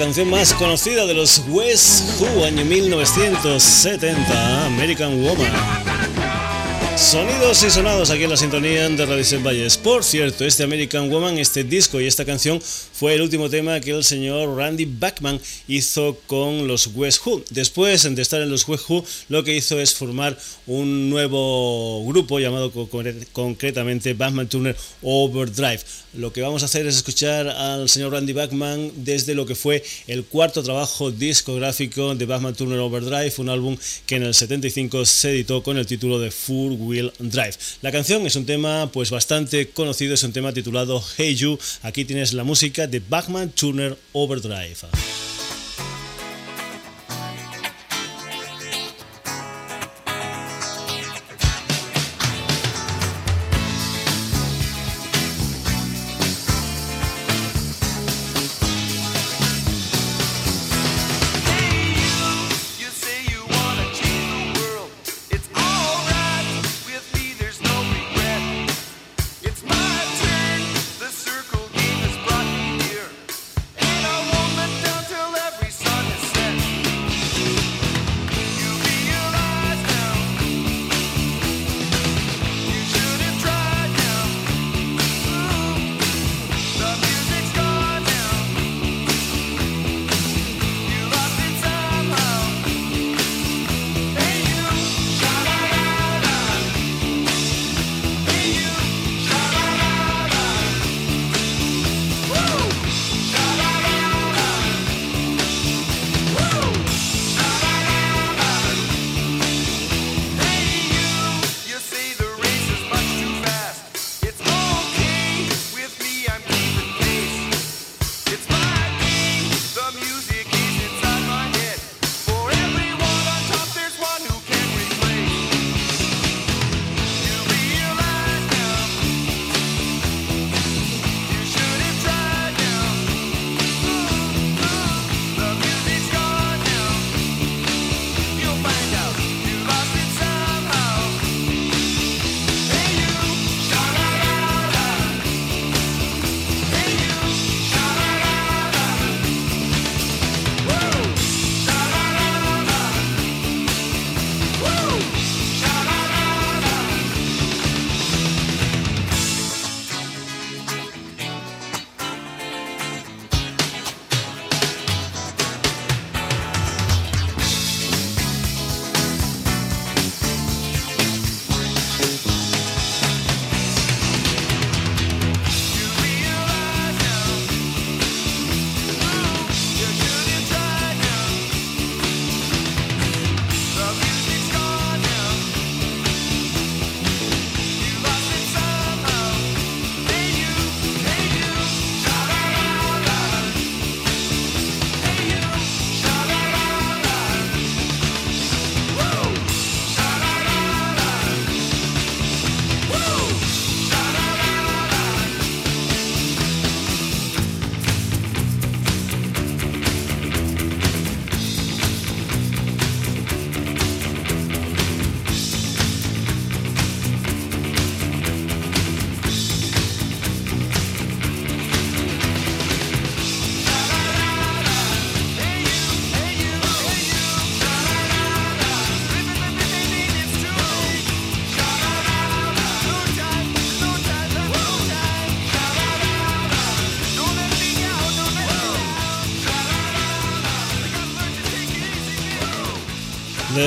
Canción 0.05 0.31
más 0.31 0.55
conocida 0.55 1.05
de 1.05 1.13
los 1.13 1.43
West 1.47 2.19
Who, 2.19 2.43
año 2.43 2.65
1970, 2.65 4.65
American 4.65 5.21
Woman. 5.21 5.90
Sonidos 7.12 7.62
y 7.63 7.69
sonados 7.69 8.10
aquí 8.10 8.24
en 8.24 8.30
la 8.30 8.38
sintonía 8.38 8.88
de 8.88 9.06
Radio 9.06 9.43
Valles. 9.43 9.76
Por 9.76 10.02
cierto, 10.02 10.45
este 10.45 10.63
American 10.63 11.10
Woman, 11.10 11.38
este 11.39 11.65
disco 11.65 12.00
y 12.00 12.08
esta 12.08 12.24
canción 12.24 12.62
fue 12.62 13.15
el 13.15 13.21
último 13.21 13.50
tema 13.50 13.82
que 13.82 13.91
el 13.91 14.06
señor 14.06 14.56
Randy 14.56 14.86
Bachman 14.86 15.38
hizo 15.67 16.17
con 16.26 16.69
los 16.69 16.88
West 16.95 17.28
Who. 17.28 17.43
Después 17.50 18.04
de 18.04 18.21
estar 18.21 18.41
en 18.41 18.50
los 18.50 18.65
West 18.65 18.89
Who, 18.89 19.04
lo 19.28 19.43
que 19.43 19.54
hizo 19.54 19.78
es 19.82 19.93
formar 19.93 20.38
un 20.67 21.10
nuevo 21.10 22.06
grupo 22.06 22.39
llamado 22.39 22.71
concretamente 23.34 24.13
Bachman 24.13 24.47
Turner 24.47 24.78
Overdrive. 25.02 25.82
Lo 26.13 26.32
que 26.32 26.41
vamos 26.41 26.62
a 26.62 26.67
hacer 26.67 26.88
es 26.88 26.95
escuchar 26.95 27.50
al 27.50 27.89
señor 27.89 28.13
Randy 28.13 28.32
Bachman 28.32 28.91
desde 28.95 29.36
lo 29.36 29.45
que 29.45 29.56
fue 29.56 29.84
el 30.08 30.24
cuarto 30.24 30.63
trabajo 30.63 31.12
discográfico 31.12 32.15
de 32.15 32.26
Bachman 32.26 32.56
Turner 32.56 32.80
Overdrive, 32.80 33.34
un 33.38 33.50
álbum 33.50 33.78
que 34.06 34.15
en 34.15 34.24
el 34.24 34.34
75 34.34 35.06
se 35.06 35.32
editó 35.32 35.62
con 35.62 35.78
el 35.78 35.86
título 35.86 36.17
de 36.17 36.32
Full 36.32 36.74
Wheel 36.80 37.00
Drive. 37.19 37.55
La 37.81 37.91
canción 37.91 38.25
es 38.25 38.35
un 38.35 38.45
tema 38.45 38.91
pues 38.91 39.09
bastante 39.09 39.69
conocido, 39.69 40.13
es 40.13 40.23
un 40.23 40.33
tema 40.33 40.53
titulado 40.53 41.03
Hey 41.17 41.35
You. 41.35 41.57
Aquí 41.81 42.05
tienes 42.05 42.33
la 42.33 42.43
música 42.43 42.87
de 42.87 42.99
Bachman 42.99 43.49
Turner 43.49 43.97
Overdrive. 44.13 44.77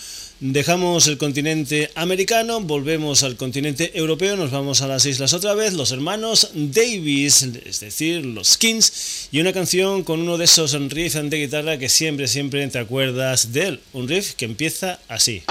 Dejamos 0.44 1.06
el 1.06 1.18
continente 1.18 1.92
americano, 1.94 2.60
volvemos 2.60 3.22
al 3.22 3.36
continente 3.36 3.96
europeo, 3.96 4.34
nos 4.34 4.50
vamos 4.50 4.82
a 4.82 4.88
las 4.88 5.06
islas 5.06 5.34
otra 5.34 5.54
vez, 5.54 5.72
los 5.72 5.92
hermanos 5.92 6.50
Davis, 6.52 7.42
es 7.64 7.78
decir, 7.78 8.26
los 8.26 8.58
Kings, 8.58 9.28
y 9.30 9.40
una 9.40 9.52
canción 9.52 10.02
con 10.02 10.18
uno 10.18 10.38
de 10.38 10.46
esos 10.46 10.72
riffs 10.90 11.14
de 11.30 11.38
guitarra 11.38 11.78
que 11.78 11.88
siempre, 11.88 12.26
siempre 12.26 12.66
te 12.66 12.80
acuerdas 12.80 13.52
de 13.52 13.68
él, 13.68 13.80
un 13.92 14.08
riff 14.08 14.32
que 14.32 14.46
empieza 14.46 14.98
así. 15.06 15.44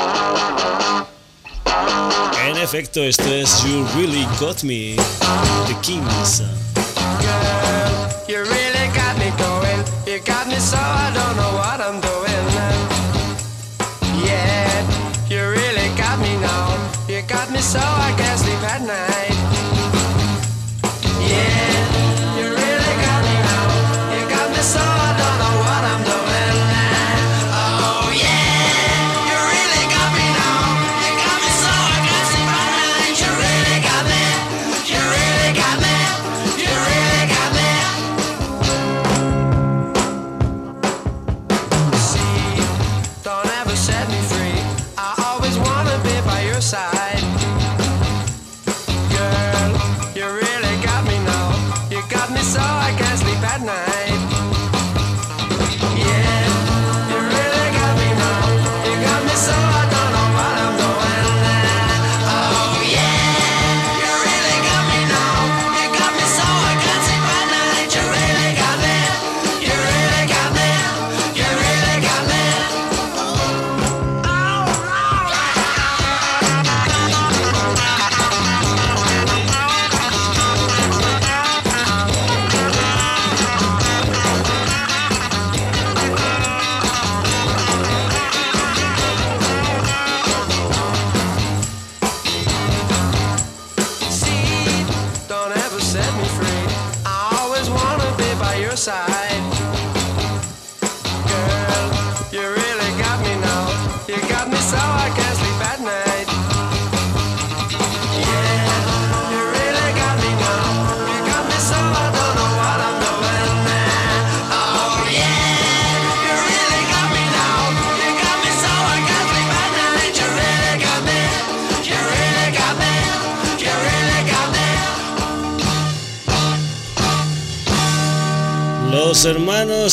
En 2.49 2.57
efecto, 2.57 3.01
esto 3.01 3.33
es 3.33 3.63
You 3.63 3.87
Really 3.95 4.27
Got 4.41 4.63
Me, 4.63 4.97
The 5.67 5.75
Kings. 5.81 6.43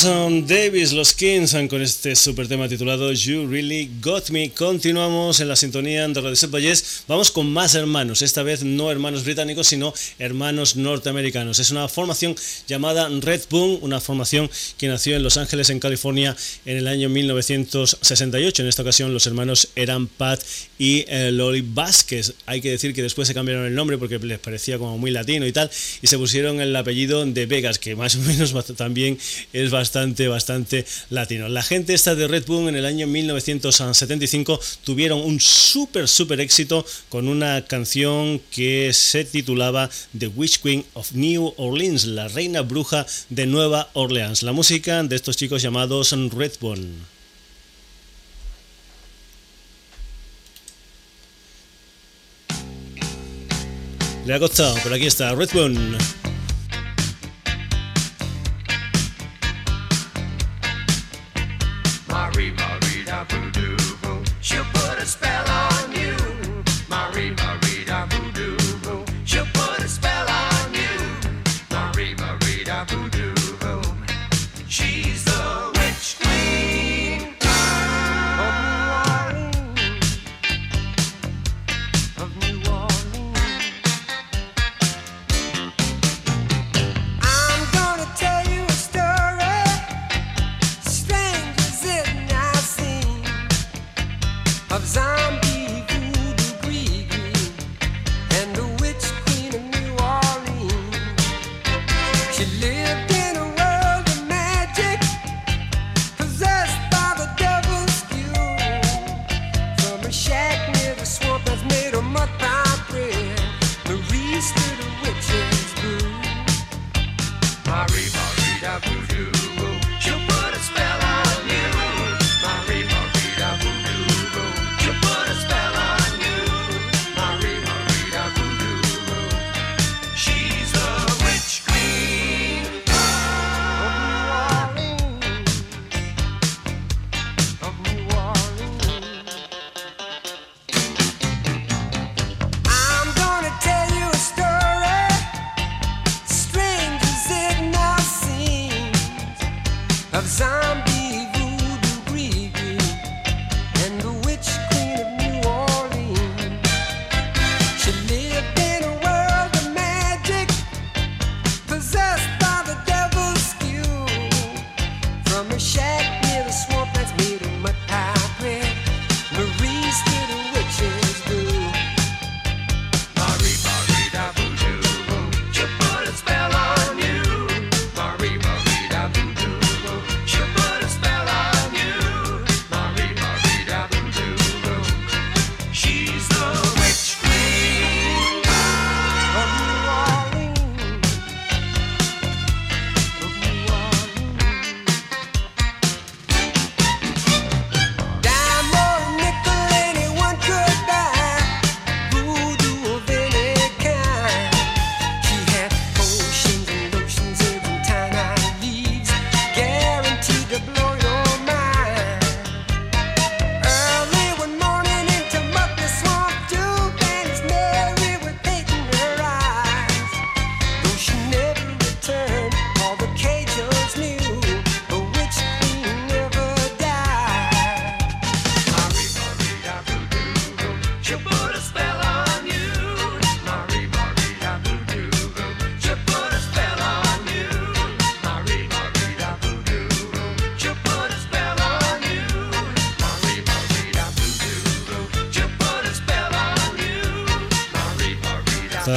Um, 0.05 0.47
Davis, 0.47 0.93
los 0.93 1.15
Kings, 1.15 1.57
con 1.69 1.83
este 1.83 2.15
super 2.15 2.47
tema 2.47 2.69
titulado 2.69 3.13
You 3.13 3.47
Really 3.47 3.91
Got 4.01 4.31
Me. 4.31 4.51
Continuamos 4.51 5.41
en 5.41 5.49
la 5.49 5.57
sintonía 5.57 6.07
de 6.07 6.21
Radio. 6.21 6.73
Vamos 7.07 7.31
con 7.31 7.51
más 7.53 7.75
hermanos, 7.75 8.23
esta 8.23 8.43
vez 8.43 8.63
no 8.63 8.91
hermanos 8.91 9.25
británicos, 9.25 9.67
sino 9.67 9.95
hermanos 10.19 10.77
norteamericanos. 10.77 11.59
Es 11.59 11.71
una 11.71 11.89
formación 11.89 12.37
llamada 12.67 13.09
Red 13.09 13.43
Boom, 13.51 13.79
una 13.83 14.01
formación 14.01 14.51
que 14.77 14.89
nació 14.89 15.17
en 15.17 15.23
Los 15.23 15.37
Ángeles, 15.37 15.71
en 15.71 15.81
California, 15.81 16.37
en 16.65 16.77
el 16.77 16.87
año 16.87 17.09
1968. 17.09 18.63
En 18.63 18.69
esta 18.69 18.83
ocasión 18.83 19.13
los 19.13 19.27
hermanos 19.27 19.69
eran 19.75 20.07
Pat 20.07 20.41
y 20.79 21.05
eh, 21.09 21.33
Loli 21.33 21.63
Vázquez. 21.63 22.35
Hay 22.47 22.61
que 22.61 22.71
decir 22.71 22.95
que 22.95 23.03
después 23.03 23.27
se 23.27 23.35
cambiaron 23.35 23.67
el 23.67 23.75
nombre 23.75 23.99
porque 23.99 24.19
les 24.19 24.39
parecía 24.39 24.79
como 24.79 24.99
muy 24.99 25.11
latino 25.11 25.47
y 25.47 25.53
tal, 25.53 25.71
y 26.03 26.07
se 26.07 26.19
pusieron 26.19 26.61
el 26.61 26.75
apellido 26.77 27.25
de 27.25 27.47
Vegas, 27.47 27.79
que 27.79 27.97
más 27.97 28.17
o 28.17 28.21
menos 28.21 28.55
también 28.77 29.19
es 29.53 29.71
bastante, 29.71 29.88
bastante 30.29 30.85
latino. 31.11 31.49
La 31.49 31.63
gente 31.63 31.95
esta 31.95 32.15
de 32.15 32.29
Red 32.29 32.45
en 32.49 32.77
el 32.77 32.85
año 32.85 33.07
1975 33.07 34.61
tuvieron 34.85 35.21
un 35.21 35.41
súper, 35.41 36.09
súper 36.09 36.41
éxito 36.41 36.85
con 37.09 37.29
una 37.29 37.65
canción 37.65 38.41
que 38.51 38.93
se 38.93 39.25
titulaba 39.25 39.91
The 40.19 40.29
Witch 40.29 40.61
Queen 40.61 40.85
of 40.95 41.13
New 41.13 41.55
Orleans, 41.57 42.05
la 42.07 42.29
reina 42.29 42.63
bruja 42.63 43.07
de 43.29 43.47
Nueva 43.47 43.91
Orleans. 43.95 44.43
La 44.43 44.53
música 44.53 45.03
de 45.03 45.17
estos 45.17 45.37
chicos 45.37 45.63
llamados 45.63 46.13
Redbone. 46.13 47.19
Le 54.27 54.35
ha 54.35 54.39
costado, 54.39 54.77
pero 54.83 54.95
aquí 54.95 55.07
está, 55.07 55.35
Redbone. 65.17 65.48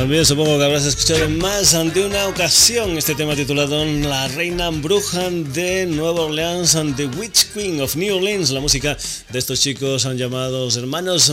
También 0.02 0.26
supongo 0.26 0.58
que 0.58 0.66
habrás 0.66 0.86
escuchado 0.88 1.30
más 1.30 1.76
ante 1.76 2.04
una 2.04 2.28
ocasión 2.28 2.98
este 2.98 3.14
tema 3.14 3.36
titulado 3.36 3.86
La 3.86 4.28
Reina 4.30 4.72
Bruja 4.72 5.30
de 5.30 5.86
Nueva 5.86 6.22
Orleans 6.22 6.74
and 6.74 6.96
The 6.96 7.06
Witch 7.06 7.54
Queen 7.54 7.80
of 7.80 7.96
New 7.96 8.16
Orleans. 8.16 8.50
La 8.50 8.62
música 8.62 8.98
de 9.30 9.38
estos 9.38 9.62
chicos 9.62 10.08
han 10.08 10.18
llamados 10.18 10.76
hermanos 10.76 11.32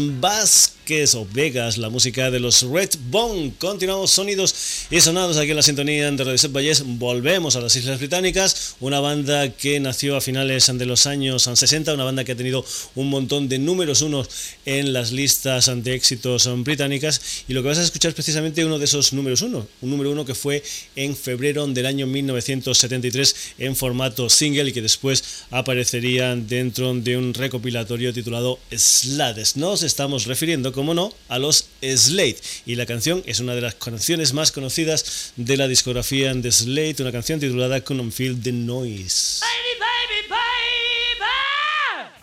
Vázquez 0.88 1.14
o 1.16 1.26
Vegas, 1.34 1.76
la 1.76 1.90
música 1.90 2.30
de 2.30 2.40
los 2.40 2.62
Red 2.62 2.88
Bone. 3.10 3.52
Continuamos 3.58 4.10
sonidos 4.10 4.54
y 4.90 5.02
sonados 5.02 5.36
aquí 5.36 5.50
en 5.50 5.56
la 5.56 5.62
sintonía 5.62 6.10
de 6.10 6.24
Radio 6.24 6.38
Set 6.38 6.50
Valles. 6.50 6.82
Volvemos 6.82 7.56
a 7.56 7.60
las 7.60 7.76
Islas 7.76 7.98
Británicas, 7.98 8.76
una 8.80 8.98
banda 8.98 9.50
que 9.50 9.80
nació 9.80 10.16
a 10.16 10.22
finales 10.22 10.70
de 10.72 10.86
los 10.86 11.06
años 11.06 11.42
60, 11.42 11.92
una 11.92 12.04
banda 12.04 12.24
que 12.24 12.32
ha 12.32 12.36
tenido 12.36 12.64
un 12.94 13.10
montón 13.10 13.50
de 13.50 13.58
números 13.58 14.00
unos 14.00 14.30
en 14.64 14.94
las 14.94 15.12
listas 15.12 15.70
de 15.84 15.94
éxitos 15.94 16.48
británicas. 16.64 17.44
Y 17.48 17.52
lo 17.52 17.60
que 17.60 17.68
vas 17.68 17.78
a 17.78 17.82
escuchar 17.82 18.08
es 18.08 18.14
precisamente 18.14 18.64
uno 18.64 18.78
de 18.78 18.86
esos 18.86 19.12
números 19.12 19.42
uno, 19.42 19.68
un 19.82 19.90
número 19.90 20.10
uno 20.10 20.24
que 20.24 20.34
fue 20.34 20.62
en 20.96 21.14
febrero 21.14 21.66
del 21.66 21.84
año 21.84 22.06
1973 22.06 23.36
en 23.58 23.76
formato 23.76 24.30
single 24.30 24.70
y 24.70 24.72
que 24.72 24.80
después 24.80 25.44
aparecería 25.50 26.34
dentro 26.34 26.94
de 26.94 27.18
un 27.18 27.34
recopilatorio 27.34 28.14
titulado 28.14 28.58
Slades. 28.74 29.58
Nos 29.58 29.82
estamos 29.82 30.24
refiriendo 30.24 30.72
como 30.78 30.94
no, 30.94 31.12
a 31.28 31.40
los 31.40 31.64
Slate. 31.82 32.38
Y 32.64 32.76
la 32.76 32.86
canción 32.86 33.24
es 33.26 33.40
una 33.40 33.56
de 33.56 33.60
las 33.60 33.74
canciones 33.74 34.32
más 34.32 34.52
conocidas 34.52 35.32
de 35.34 35.56
la 35.56 35.66
discografía 35.66 36.32
de 36.32 36.52
Slate, 36.52 37.02
una 37.02 37.10
canción 37.10 37.40
titulada 37.40 37.80
Couldn't 37.80 38.12
Feel 38.12 38.40
the 38.40 38.52
Noise. 38.52 39.40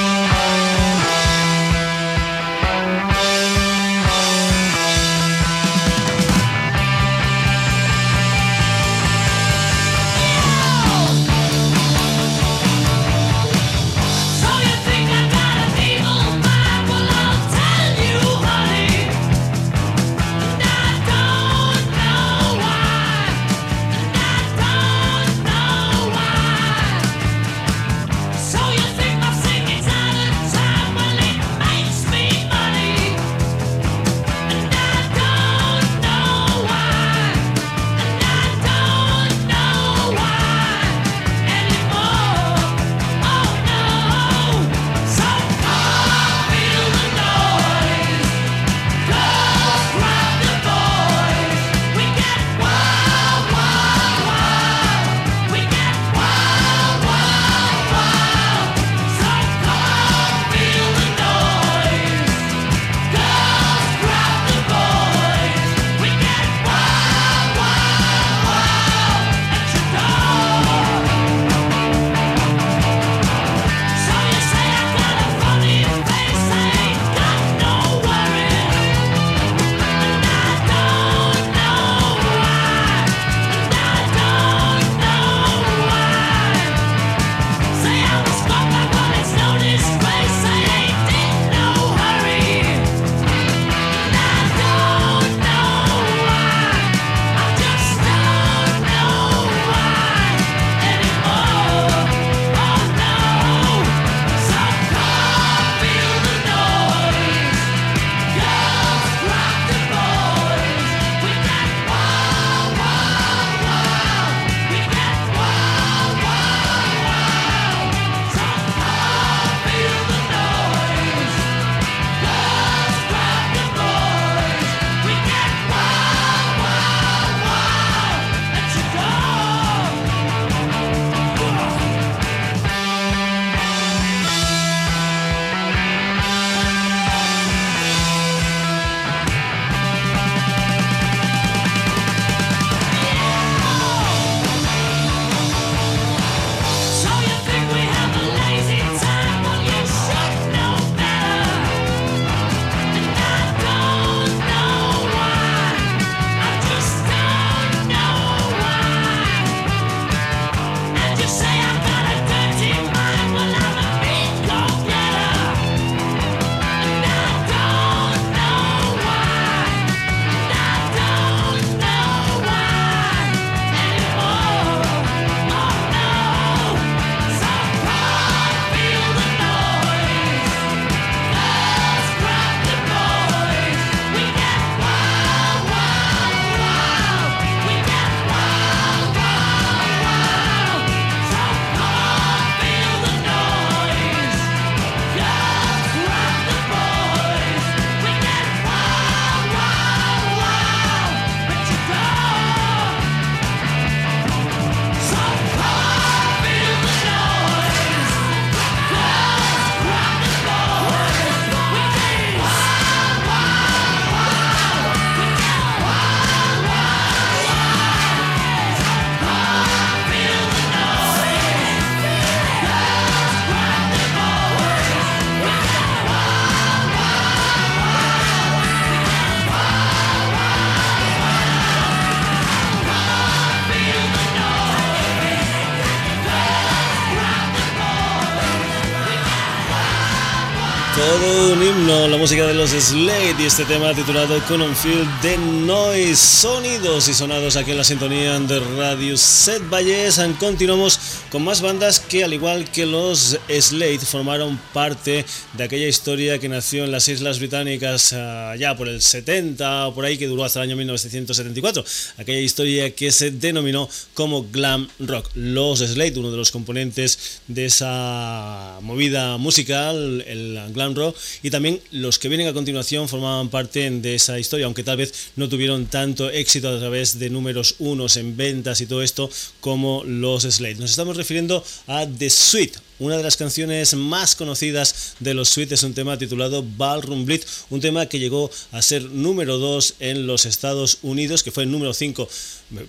los 242.73 242.85
Slade 242.85 243.37
y 243.39 243.47
este 243.47 243.65
tema 243.65 243.95
titulado 243.95 244.39
Couldn't 244.47 244.77
Feel 244.77 245.07
the 245.23 245.37
Noise. 245.39 246.17
Sonidos 246.17 247.09
y 247.09 247.15
sonados 247.15 247.57
aquí 247.57 247.71
en 247.71 247.79
la 247.79 247.85
sintonía 247.85 248.39
de 248.39 248.61
Radio 248.77 249.17
Set 249.17 249.63
Valles. 249.71 250.21
Continuamos 250.39 250.99
con 251.31 251.43
más 251.43 251.63
bandas 251.63 252.01
que 252.01 252.23
al 252.23 252.35
igual 252.35 252.71
que 252.71 252.87
los 252.87 253.39
Slade 253.49 254.01
formaron 254.01 254.61
parte 254.73 255.25
de 255.55 255.65
aquella 255.65 255.89
historia 255.89 256.39
que 256.39 256.49
nació 256.49 256.85
en 256.85 256.93
las 256.93 257.09
Islas 257.09 257.39
Británicas 257.39 258.13
ah, 258.13 258.55
ya 258.59 258.77
por 258.77 258.89
el 258.89 259.01
70 259.01 259.89
o 259.89 259.95
por 259.95 260.05
ahí 260.05 260.19
que 260.19 260.27
duró 260.27 260.45
hasta 260.45 260.61
el 260.61 260.69
año 260.69 260.77
1974. 260.77 261.85
Aquella 262.19 262.41
historia 262.41 262.95
que 262.95 263.11
se 263.11 263.31
denominó 263.31 263.89
como 264.15 264.45
glam 264.45 264.89
rock. 264.99 265.29
Los 265.35 265.81
Slade, 265.81 266.19
uno 266.19 266.31
de 266.31 266.37
los 266.37 266.51
componentes 266.51 267.41
de 267.49 267.67
esa 267.67 268.79
movida 268.83 269.39
musical, 269.39 270.23
el 270.27 270.61
glam 270.73 270.95
rock, 270.95 271.17
y 271.43 271.51
también 271.51 271.81
los 271.91 272.19
que 272.19 272.29
vienen 272.29 272.49
a 272.49 272.60
continuación 272.61 273.09
formaban 273.09 273.49
parte 273.49 273.91
de 273.91 274.15
esa 274.15 274.39
historia, 274.39 274.67
aunque 274.67 274.85
tal 274.85 274.99
vez 274.99 275.33
no 275.37 275.49
tuvieron 275.49 275.87
tanto 275.87 276.29
éxito 276.29 276.69
a 276.69 276.79
través 276.79 277.19
de 277.19 277.31
números 277.31 277.77
unos 277.79 278.19
en 278.19 278.37
ventas 278.37 278.83
y 278.83 278.87
todo 278.87 279.03
esto 279.03 279.31
como 279.61 280.05
los 280.05 280.43
Slade. 280.43 280.75
Nos 280.75 280.91
estamos 280.91 281.17
refiriendo 281.17 281.65
a 281.87 282.07
The 282.07 282.29
Sweet 282.29 282.90
una 283.01 283.17
de 283.17 283.23
las 283.23 283.37
canciones 283.37 283.95
más 283.95 284.37
conocidas 284.37 285.15
de 285.19 285.35
los 285.35 285.49
Sweet 285.49 285.73
es 285.73 285.83
un 285.83 285.95
tema 285.95 286.19
titulado 286.19 286.63
Ballroom 286.63 287.25
Blitz, 287.25 287.65
un 287.71 287.81
tema 287.81 288.07
que 288.07 288.19
llegó 288.19 288.51
a 288.73 288.83
ser 288.83 289.03
número 289.05 289.59
2 289.59 289.95
en 290.01 290.27
los 290.27 290.45
Estados 290.47 290.99
Unidos, 291.03 291.43
que 291.43 291.51
fue 291.51 291.65
el 291.65 291.71
número 291.71 291.95
5 291.95 292.29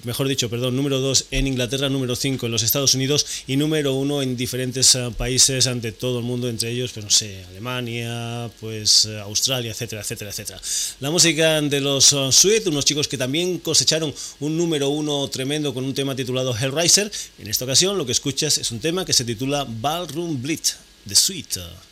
mejor 0.04 0.28
dicho, 0.28 0.50
perdón, 0.50 0.76
número 0.76 1.00
2 1.00 1.26
en 1.32 1.48
Inglaterra, 1.48 1.90
número 1.90 2.16
5 2.16 2.46
en 2.46 2.52
los 2.52 2.64
Estados 2.64 2.94
Unidos 2.94 3.26
y 3.48 3.58
número 3.58 3.96
1 3.96 4.22
en 4.22 4.38
diferentes 4.38 4.94
eh, 4.96 5.10
países 5.18 5.68
ante 5.68 5.92
todo 5.92 6.20
el 6.20 6.26
mundo, 6.26 6.50
entre 6.50 6.70
ellos, 6.70 6.92
pues 6.92 7.04
no 7.04 7.10
sé, 7.10 7.44
Alemania, 7.50 8.50
pues 8.60 9.06
eh, 9.06 9.20
Australia, 9.20 9.72
etcétera, 9.72 10.02
etcétera, 10.02 10.30
etcétera. 10.30 10.62
La 11.00 11.10
música 11.10 11.62
de 11.62 11.82
los 11.82 12.14
uh, 12.14 12.32
Sweet, 12.32 12.68
unos 12.68 12.86
chicos 12.86 13.08
que 13.08 13.18
también 13.18 13.58
cosecharon 13.60 14.14
un 14.40 14.58
número 14.58 14.90
1 14.90 15.28
tremendo 15.30 15.74
con 15.74 15.84
un 15.84 15.94
tema 15.94 16.16
titulado 16.16 16.56
Hellraiser. 16.56 17.12
En 17.40 17.48
esta 17.48 17.66
ocasión 17.66 17.98
lo 17.98 18.06
que 18.06 18.12
escuchas 18.12 18.58
es 18.58 18.72
un 18.72 18.80
tema 18.80 19.06
que 19.06 19.14
se 19.14 19.26
titula 19.26 19.66
Ballroom 19.68 20.01
Blitz, 20.08 20.80
The 21.06 21.16
Sweet. 21.16 21.91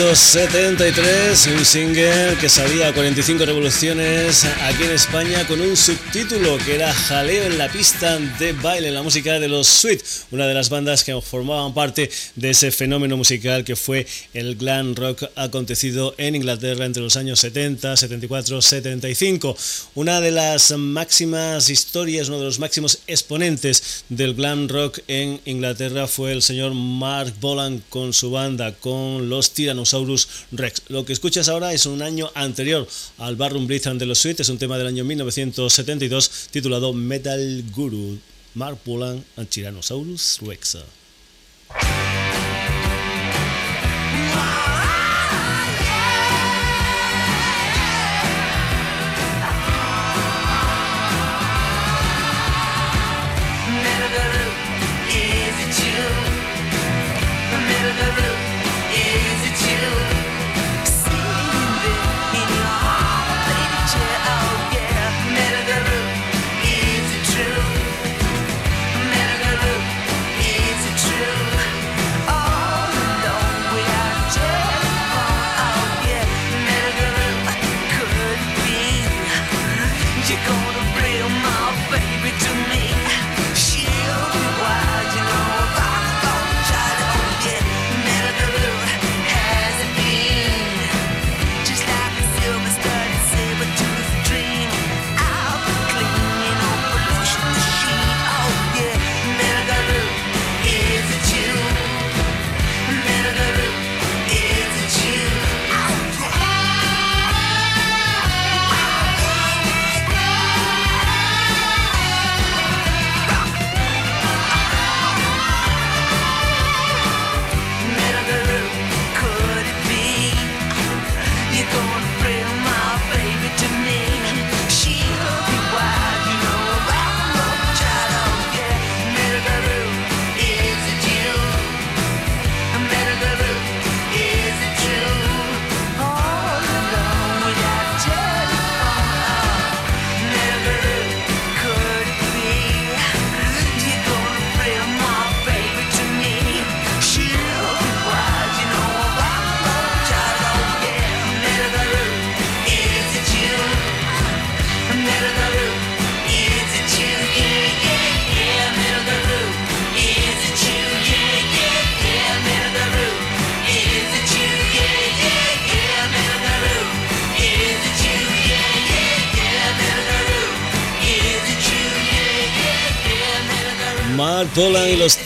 1973, 0.00 1.46
un 1.58 1.64
single 1.66 2.34
que 2.40 2.48
salía 2.48 2.88
a 2.88 2.94
45 2.94 3.44
revoluciones 3.44 4.46
aquí 4.62 4.84
en 4.84 4.92
España 4.92 5.46
con 5.46 5.60
un 5.60 5.76
subtítulo 5.76 6.56
que 6.64 6.76
era 6.76 6.90
Jaleo 6.90 7.44
en 7.44 7.58
la 7.58 7.70
pista 7.70 8.18
de 8.38 8.54
baile, 8.54 8.90
la 8.92 9.02
música 9.02 9.38
de 9.38 9.48
los 9.48 9.66
Sweet, 9.66 10.02
una 10.30 10.46
de 10.46 10.54
las 10.54 10.70
bandas 10.70 11.04
que 11.04 11.20
formaban 11.20 11.74
parte 11.74 12.10
de 12.34 12.48
ese 12.48 12.70
fenómeno 12.70 13.18
musical 13.18 13.62
que 13.62 13.76
fue 13.76 14.06
el 14.32 14.56
glam 14.56 14.94
rock 14.94 15.24
acontecido 15.36 16.14
en 16.16 16.34
Inglaterra 16.34 16.86
entre 16.86 17.02
los 17.02 17.16
años 17.16 17.38
70, 17.40 17.94
74, 17.94 18.62
75. 18.62 19.54
Una 19.96 20.22
de 20.22 20.30
las 20.30 20.70
máximas 20.78 21.68
historias, 21.68 22.28
uno 22.28 22.38
de 22.38 22.46
los 22.46 22.58
máximos 22.58 23.00
exponentes 23.06 24.04
del 24.08 24.32
glam 24.32 24.66
rock 24.66 25.00
en 25.08 25.42
Inglaterra 25.44 26.06
fue 26.06 26.32
el 26.32 26.40
señor 26.40 26.72
Mark 26.72 27.34
Bolan 27.38 27.82
con 27.90 28.14
su 28.14 28.30
banda, 28.30 28.72
con 28.72 29.28
los 29.28 29.52
Tyrannosaurus 29.90 30.28
Rex. 30.52 30.82
Lo 30.88 31.04
que 31.04 31.12
escuchas 31.12 31.48
ahora 31.48 31.72
es 31.72 31.86
un 31.86 32.02
año 32.02 32.30
anterior 32.34 32.86
al 33.18 33.36
Barroom 33.36 33.66
Blitz 33.66 33.84
de 33.84 34.06
los 34.06 34.18
Sweet, 34.18 34.40
es 34.40 34.48
un 34.48 34.58
tema 34.58 34.78
del 34.78 34.86
año 34.86 35.04
1972 35.04 36.48
titulado 36.50 36.92
Metal 36.92 37.64
Guru. 37.74 38.18
Mark 38.54 38.78
Polan 38.84 39.24
and 39.36 39.48
Tyrannosaurus 39.48 40.40
Rex. 40.42 40.78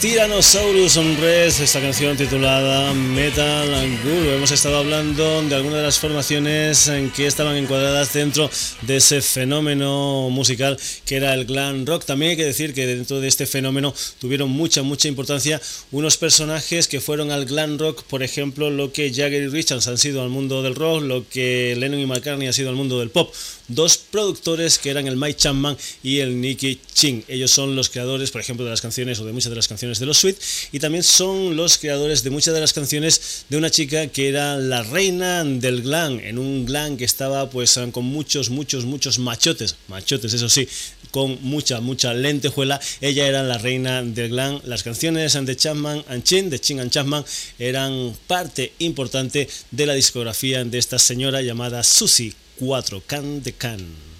Tyrannosaurus 0.01 0.97
Rex, 1.19 1.61
esta 1.61 1.79
canción 1.79 2.17
titulada 2.17 2.93
Metal 2.93 3.67
Guru. 4.03 4.29
Hemos 4.31 4.51
estado 4.51 4.77
hablando 4.77 5.41
de 5.43 5.55
algunas 5.55 5.79
de 5.79 5.83
las 5.83 5.99
formaciones 5.99 6.87
en 6.89 7.09
que 7.11 7.25
estaban 7.25 7.55
encuadradas 7.55 8.13
dentro 8.13 8.49
de 8.81 8.97
ese 8.97 9.21
fenómeno 9.21 10.29
musical 10.29 10.77
que 11.05 11.15
era 11.15 11.33
el 11.33 11.45
glam 11.45 11.85
rock. 11.85 12.05
También 12.05 12.31
hay 12.31 12.37
que 12.37 12.45
decir 12.45 12.73
que 12.73 12.85
dentro 12.85 13.21
de 13.21 13.27
este 13.27 13.45
fenómeno 13.45 13.93
tuvieron 14.19 14.49
mucha, 14.49 14.83
mucha 14.83 15.07
importancia 15.07 15.61
unos 15.91 16.17
personajes 16.17 16.87
que 16.87 16.99
fueron 16.99 17.31
al 17.31 17.45
glam 17.45 17.79
rock, 17.79 18.03
por 18.03 18.21
ejemplo, 18.21 18.69
lo 18.69 18.91
que 18.91 19.13
Jagger 19.13 19.43
y 19.43 19.47
Richards 19.47 19.87
han 19.87 19.97
sido 19.97 20.21
al 20.21 20.29
mundo 20.29 20.61
del 20.61 20.75
rock, 20.75 21.03
lo 21.03 21.27
que 21.27 21.75
Lennon 21.77 21.99
y 21.99 22.05
McCartney 22.05 22.47
han 22.47 22.53
sido 22.53 22.69
al 22.69 22.75
mundo 22.75 22.99
del 22.99 23.09
pop 23.11 23.33
dos 23.67 23.97
productores 23.97 24.79
que 24.79 24.89
eran 24.89 25.07
el 25.07 25.17
Mike 25.17 25.39
Chapman 25.39 25.77
y 26.03 26.19
el 26.19 26.39
Nicky 26.39 26.79
Ching. 26.93 27.23
Ellos 27.27 27.51
son 27.51 27.75
los 27.75 27.89
creadores, 27.89 28.31
por 28.31 28.41
ejemplo, 28.41 28.65
de 28.65 28.71
las 28.71 28.81
canciones 28.81 29.19
o 29.19 29.25
de 29.25 29.33
muchas 29.33 29.49
de 29.49 29.55
las 29.55 29.67
canciones 29.67 29.99
de 29.99 30.05
los 30.05 30.17
Sweet 30.17 30.37
y 30.71 30.79
también 30.79 31.03
son 31.03 31.55
los 31.55 31.77
creadores 31.77 32.23
de 32.23 32.29
muchas 32.29 32.53
de 32.53 32.61
las 32.61 32.73
canciones 32.73 33.45
de 33.49 33.57
una 33.57 33.69
chica 33.69 34.07
que 34.07 34.29
era 34.29 34.57
la 34.57 34.83
reina 34.83 35.43
del 35.43 35.81
glam, 35.81 36.19
en 36.19 36.37
un 36.37 36.65
glam 36.65 36.97
que 36.97 37.05
estaba 37.05 37.49
pues 37.49 37.79
con 37.91 38.05
muchos, 38.05 38.49
muchos, 38.49 38.85
muchos 38.85 39.19
machotes, 39.19 39.75
machotes, 39.87 40.33
eso 40.33 40.49
sí, 40.49 40.67
con 41.11 41.37
mucha, 41.41 41.81
mucha 41.81 42.13
lentejuela. 42.13 42.79
Ella 43.01 43.27
era 43.27 43.43
la 43.43 43.57
reina 43.57 44.03
del 44.03 44.29
glam. 44.29 44.61
Las 44.65 44.83
canciones 44.83 45.33
de 45.33 45.55
Chapman 45.55 46.03
and 46.07 46.23
Chin, 46.23 46.49
de 46.49 46.59
Ching 46.59 46.79
and 46.79 46.91
Chapman, 46.91 47.25
eran 47.59 48.15
parte 48.27 48.73
importante 48.79 49.47
de 49.71 49.85
la 49.85 49.93
discografía 49.93 50.63
de 50.63 50.77
esta 50.77 50.99
señora 50.99 51.41
llamada 51.41 51.83
Susie 51.83 52.33
4 52.59 53.01
Can 53.07 53.41
de 53.41 53.51
Can. 53.51 54.14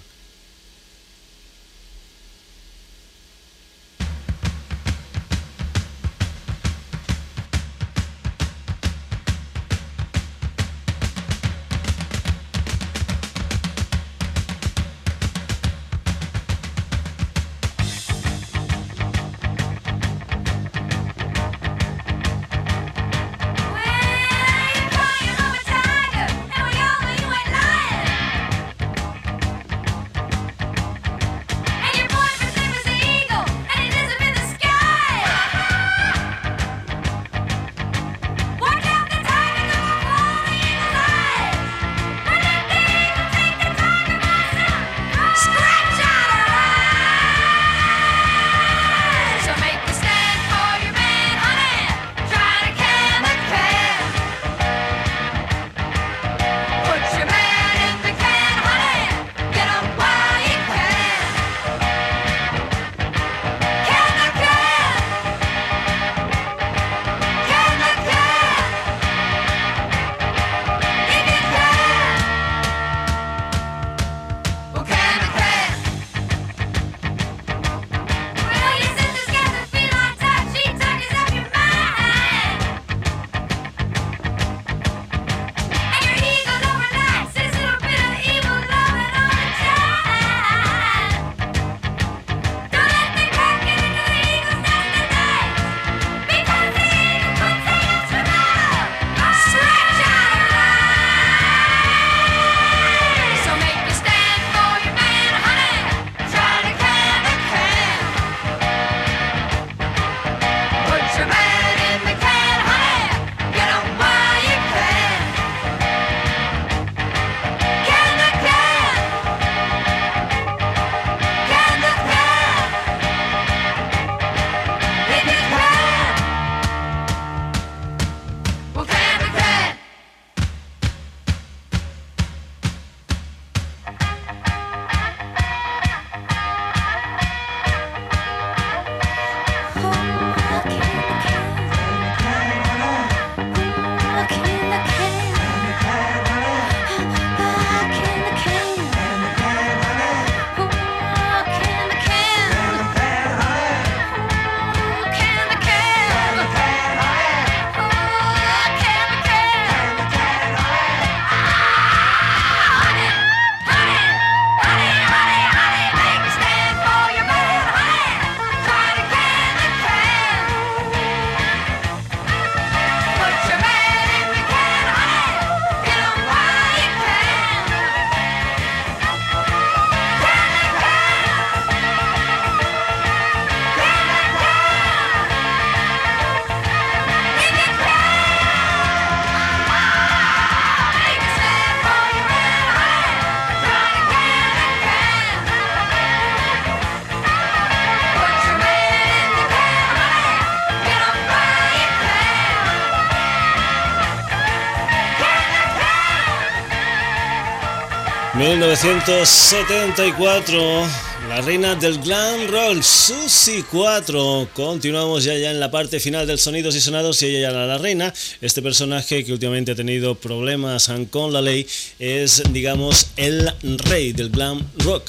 1974, 208.82 210.86
la 211.28 211.40
reina 211.40 211.74
del 211.76 211.98
glam 211.98 212.46
rock, 212.48 212.82
Susie 212.82 213.64
4. 213.70 214.48
Continuamos 214.52 215.24
ya, 215.24 215.32
ya 215.34 215.50
en 215.50 215.60
la 215.60 215.70
parte 215.70 215.98
final 215.98 216.26
del 216.26 216.38
Sonidos 216.38 216.76
y 216.76 216.82
Sonados 216.82 217.22
y 217.22 217.26
ella 217.26 217.48
ya 217.48 217.52
la, 217.52 217.64
la 217.66 217.78
reina. 217.78 218.12
Este 218.42 218.60
personaje 218.60 219.24
que 219.24 219.32
últimamente 219.32 219.72
ha 219.72 219.74
tenido 219.74 220.14
problemas 220.14 220.90
con 221.10 221.32
la 221.32 221.40
ley 221.40 221.66
es, 221.98 222.42
digamos, 222.52 223.12
el 223.16 223.50
rey 223.62 224.12
del 224.12 224.28
glam 224.28 224.62
rock. 224.78 225.04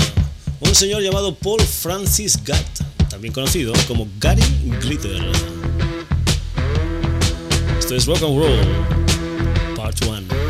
Un 0.61 0.73
señor 0.73 1.01
llamado 1.01 1.35
Paul 1.35 1.59
Francis 1.61 2.41
Gatt, 2.45 2.65
también 3.09 3.33
conocido 3.33 3.73
como 3.85 4.07
Gary 4.19 4.43
Glitter. 4.81 5.21
Esto 7.77 7.95
es 7.95 8.05
Rock 8.05 8.23
and 8.23 8.37
Roll, 8.37 8.61
Part 9.75 10.05
1. 10.05 10.46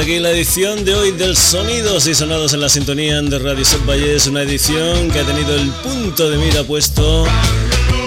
Aquí 0.00 0.18
la 0.18 0.30
edición 0.30 0.82
de 0.84 0.94
hoy 0.94 1.10
del 1.10 1.36
Sonidos 1.36 2.06
y 2.06 2.14
Sonados 2.14 2.54
en 2.54 2.60
la 2.60 2.70
sintonía 2.70 3.20
de 3.20 3.38
Radio 3.38 3.64
Set 3.66 3.86
Es 3.88 4.26
una 4.26 4.42
edición 4.42 5.10
que 5.10 5.20
ha 5.20 5.26
tenido 5.26 5.54
el 5.54 5.68
punto 5.82 6.30
de 6.30 6.38
mira 6.38 6.64
puesto 6.64 7.26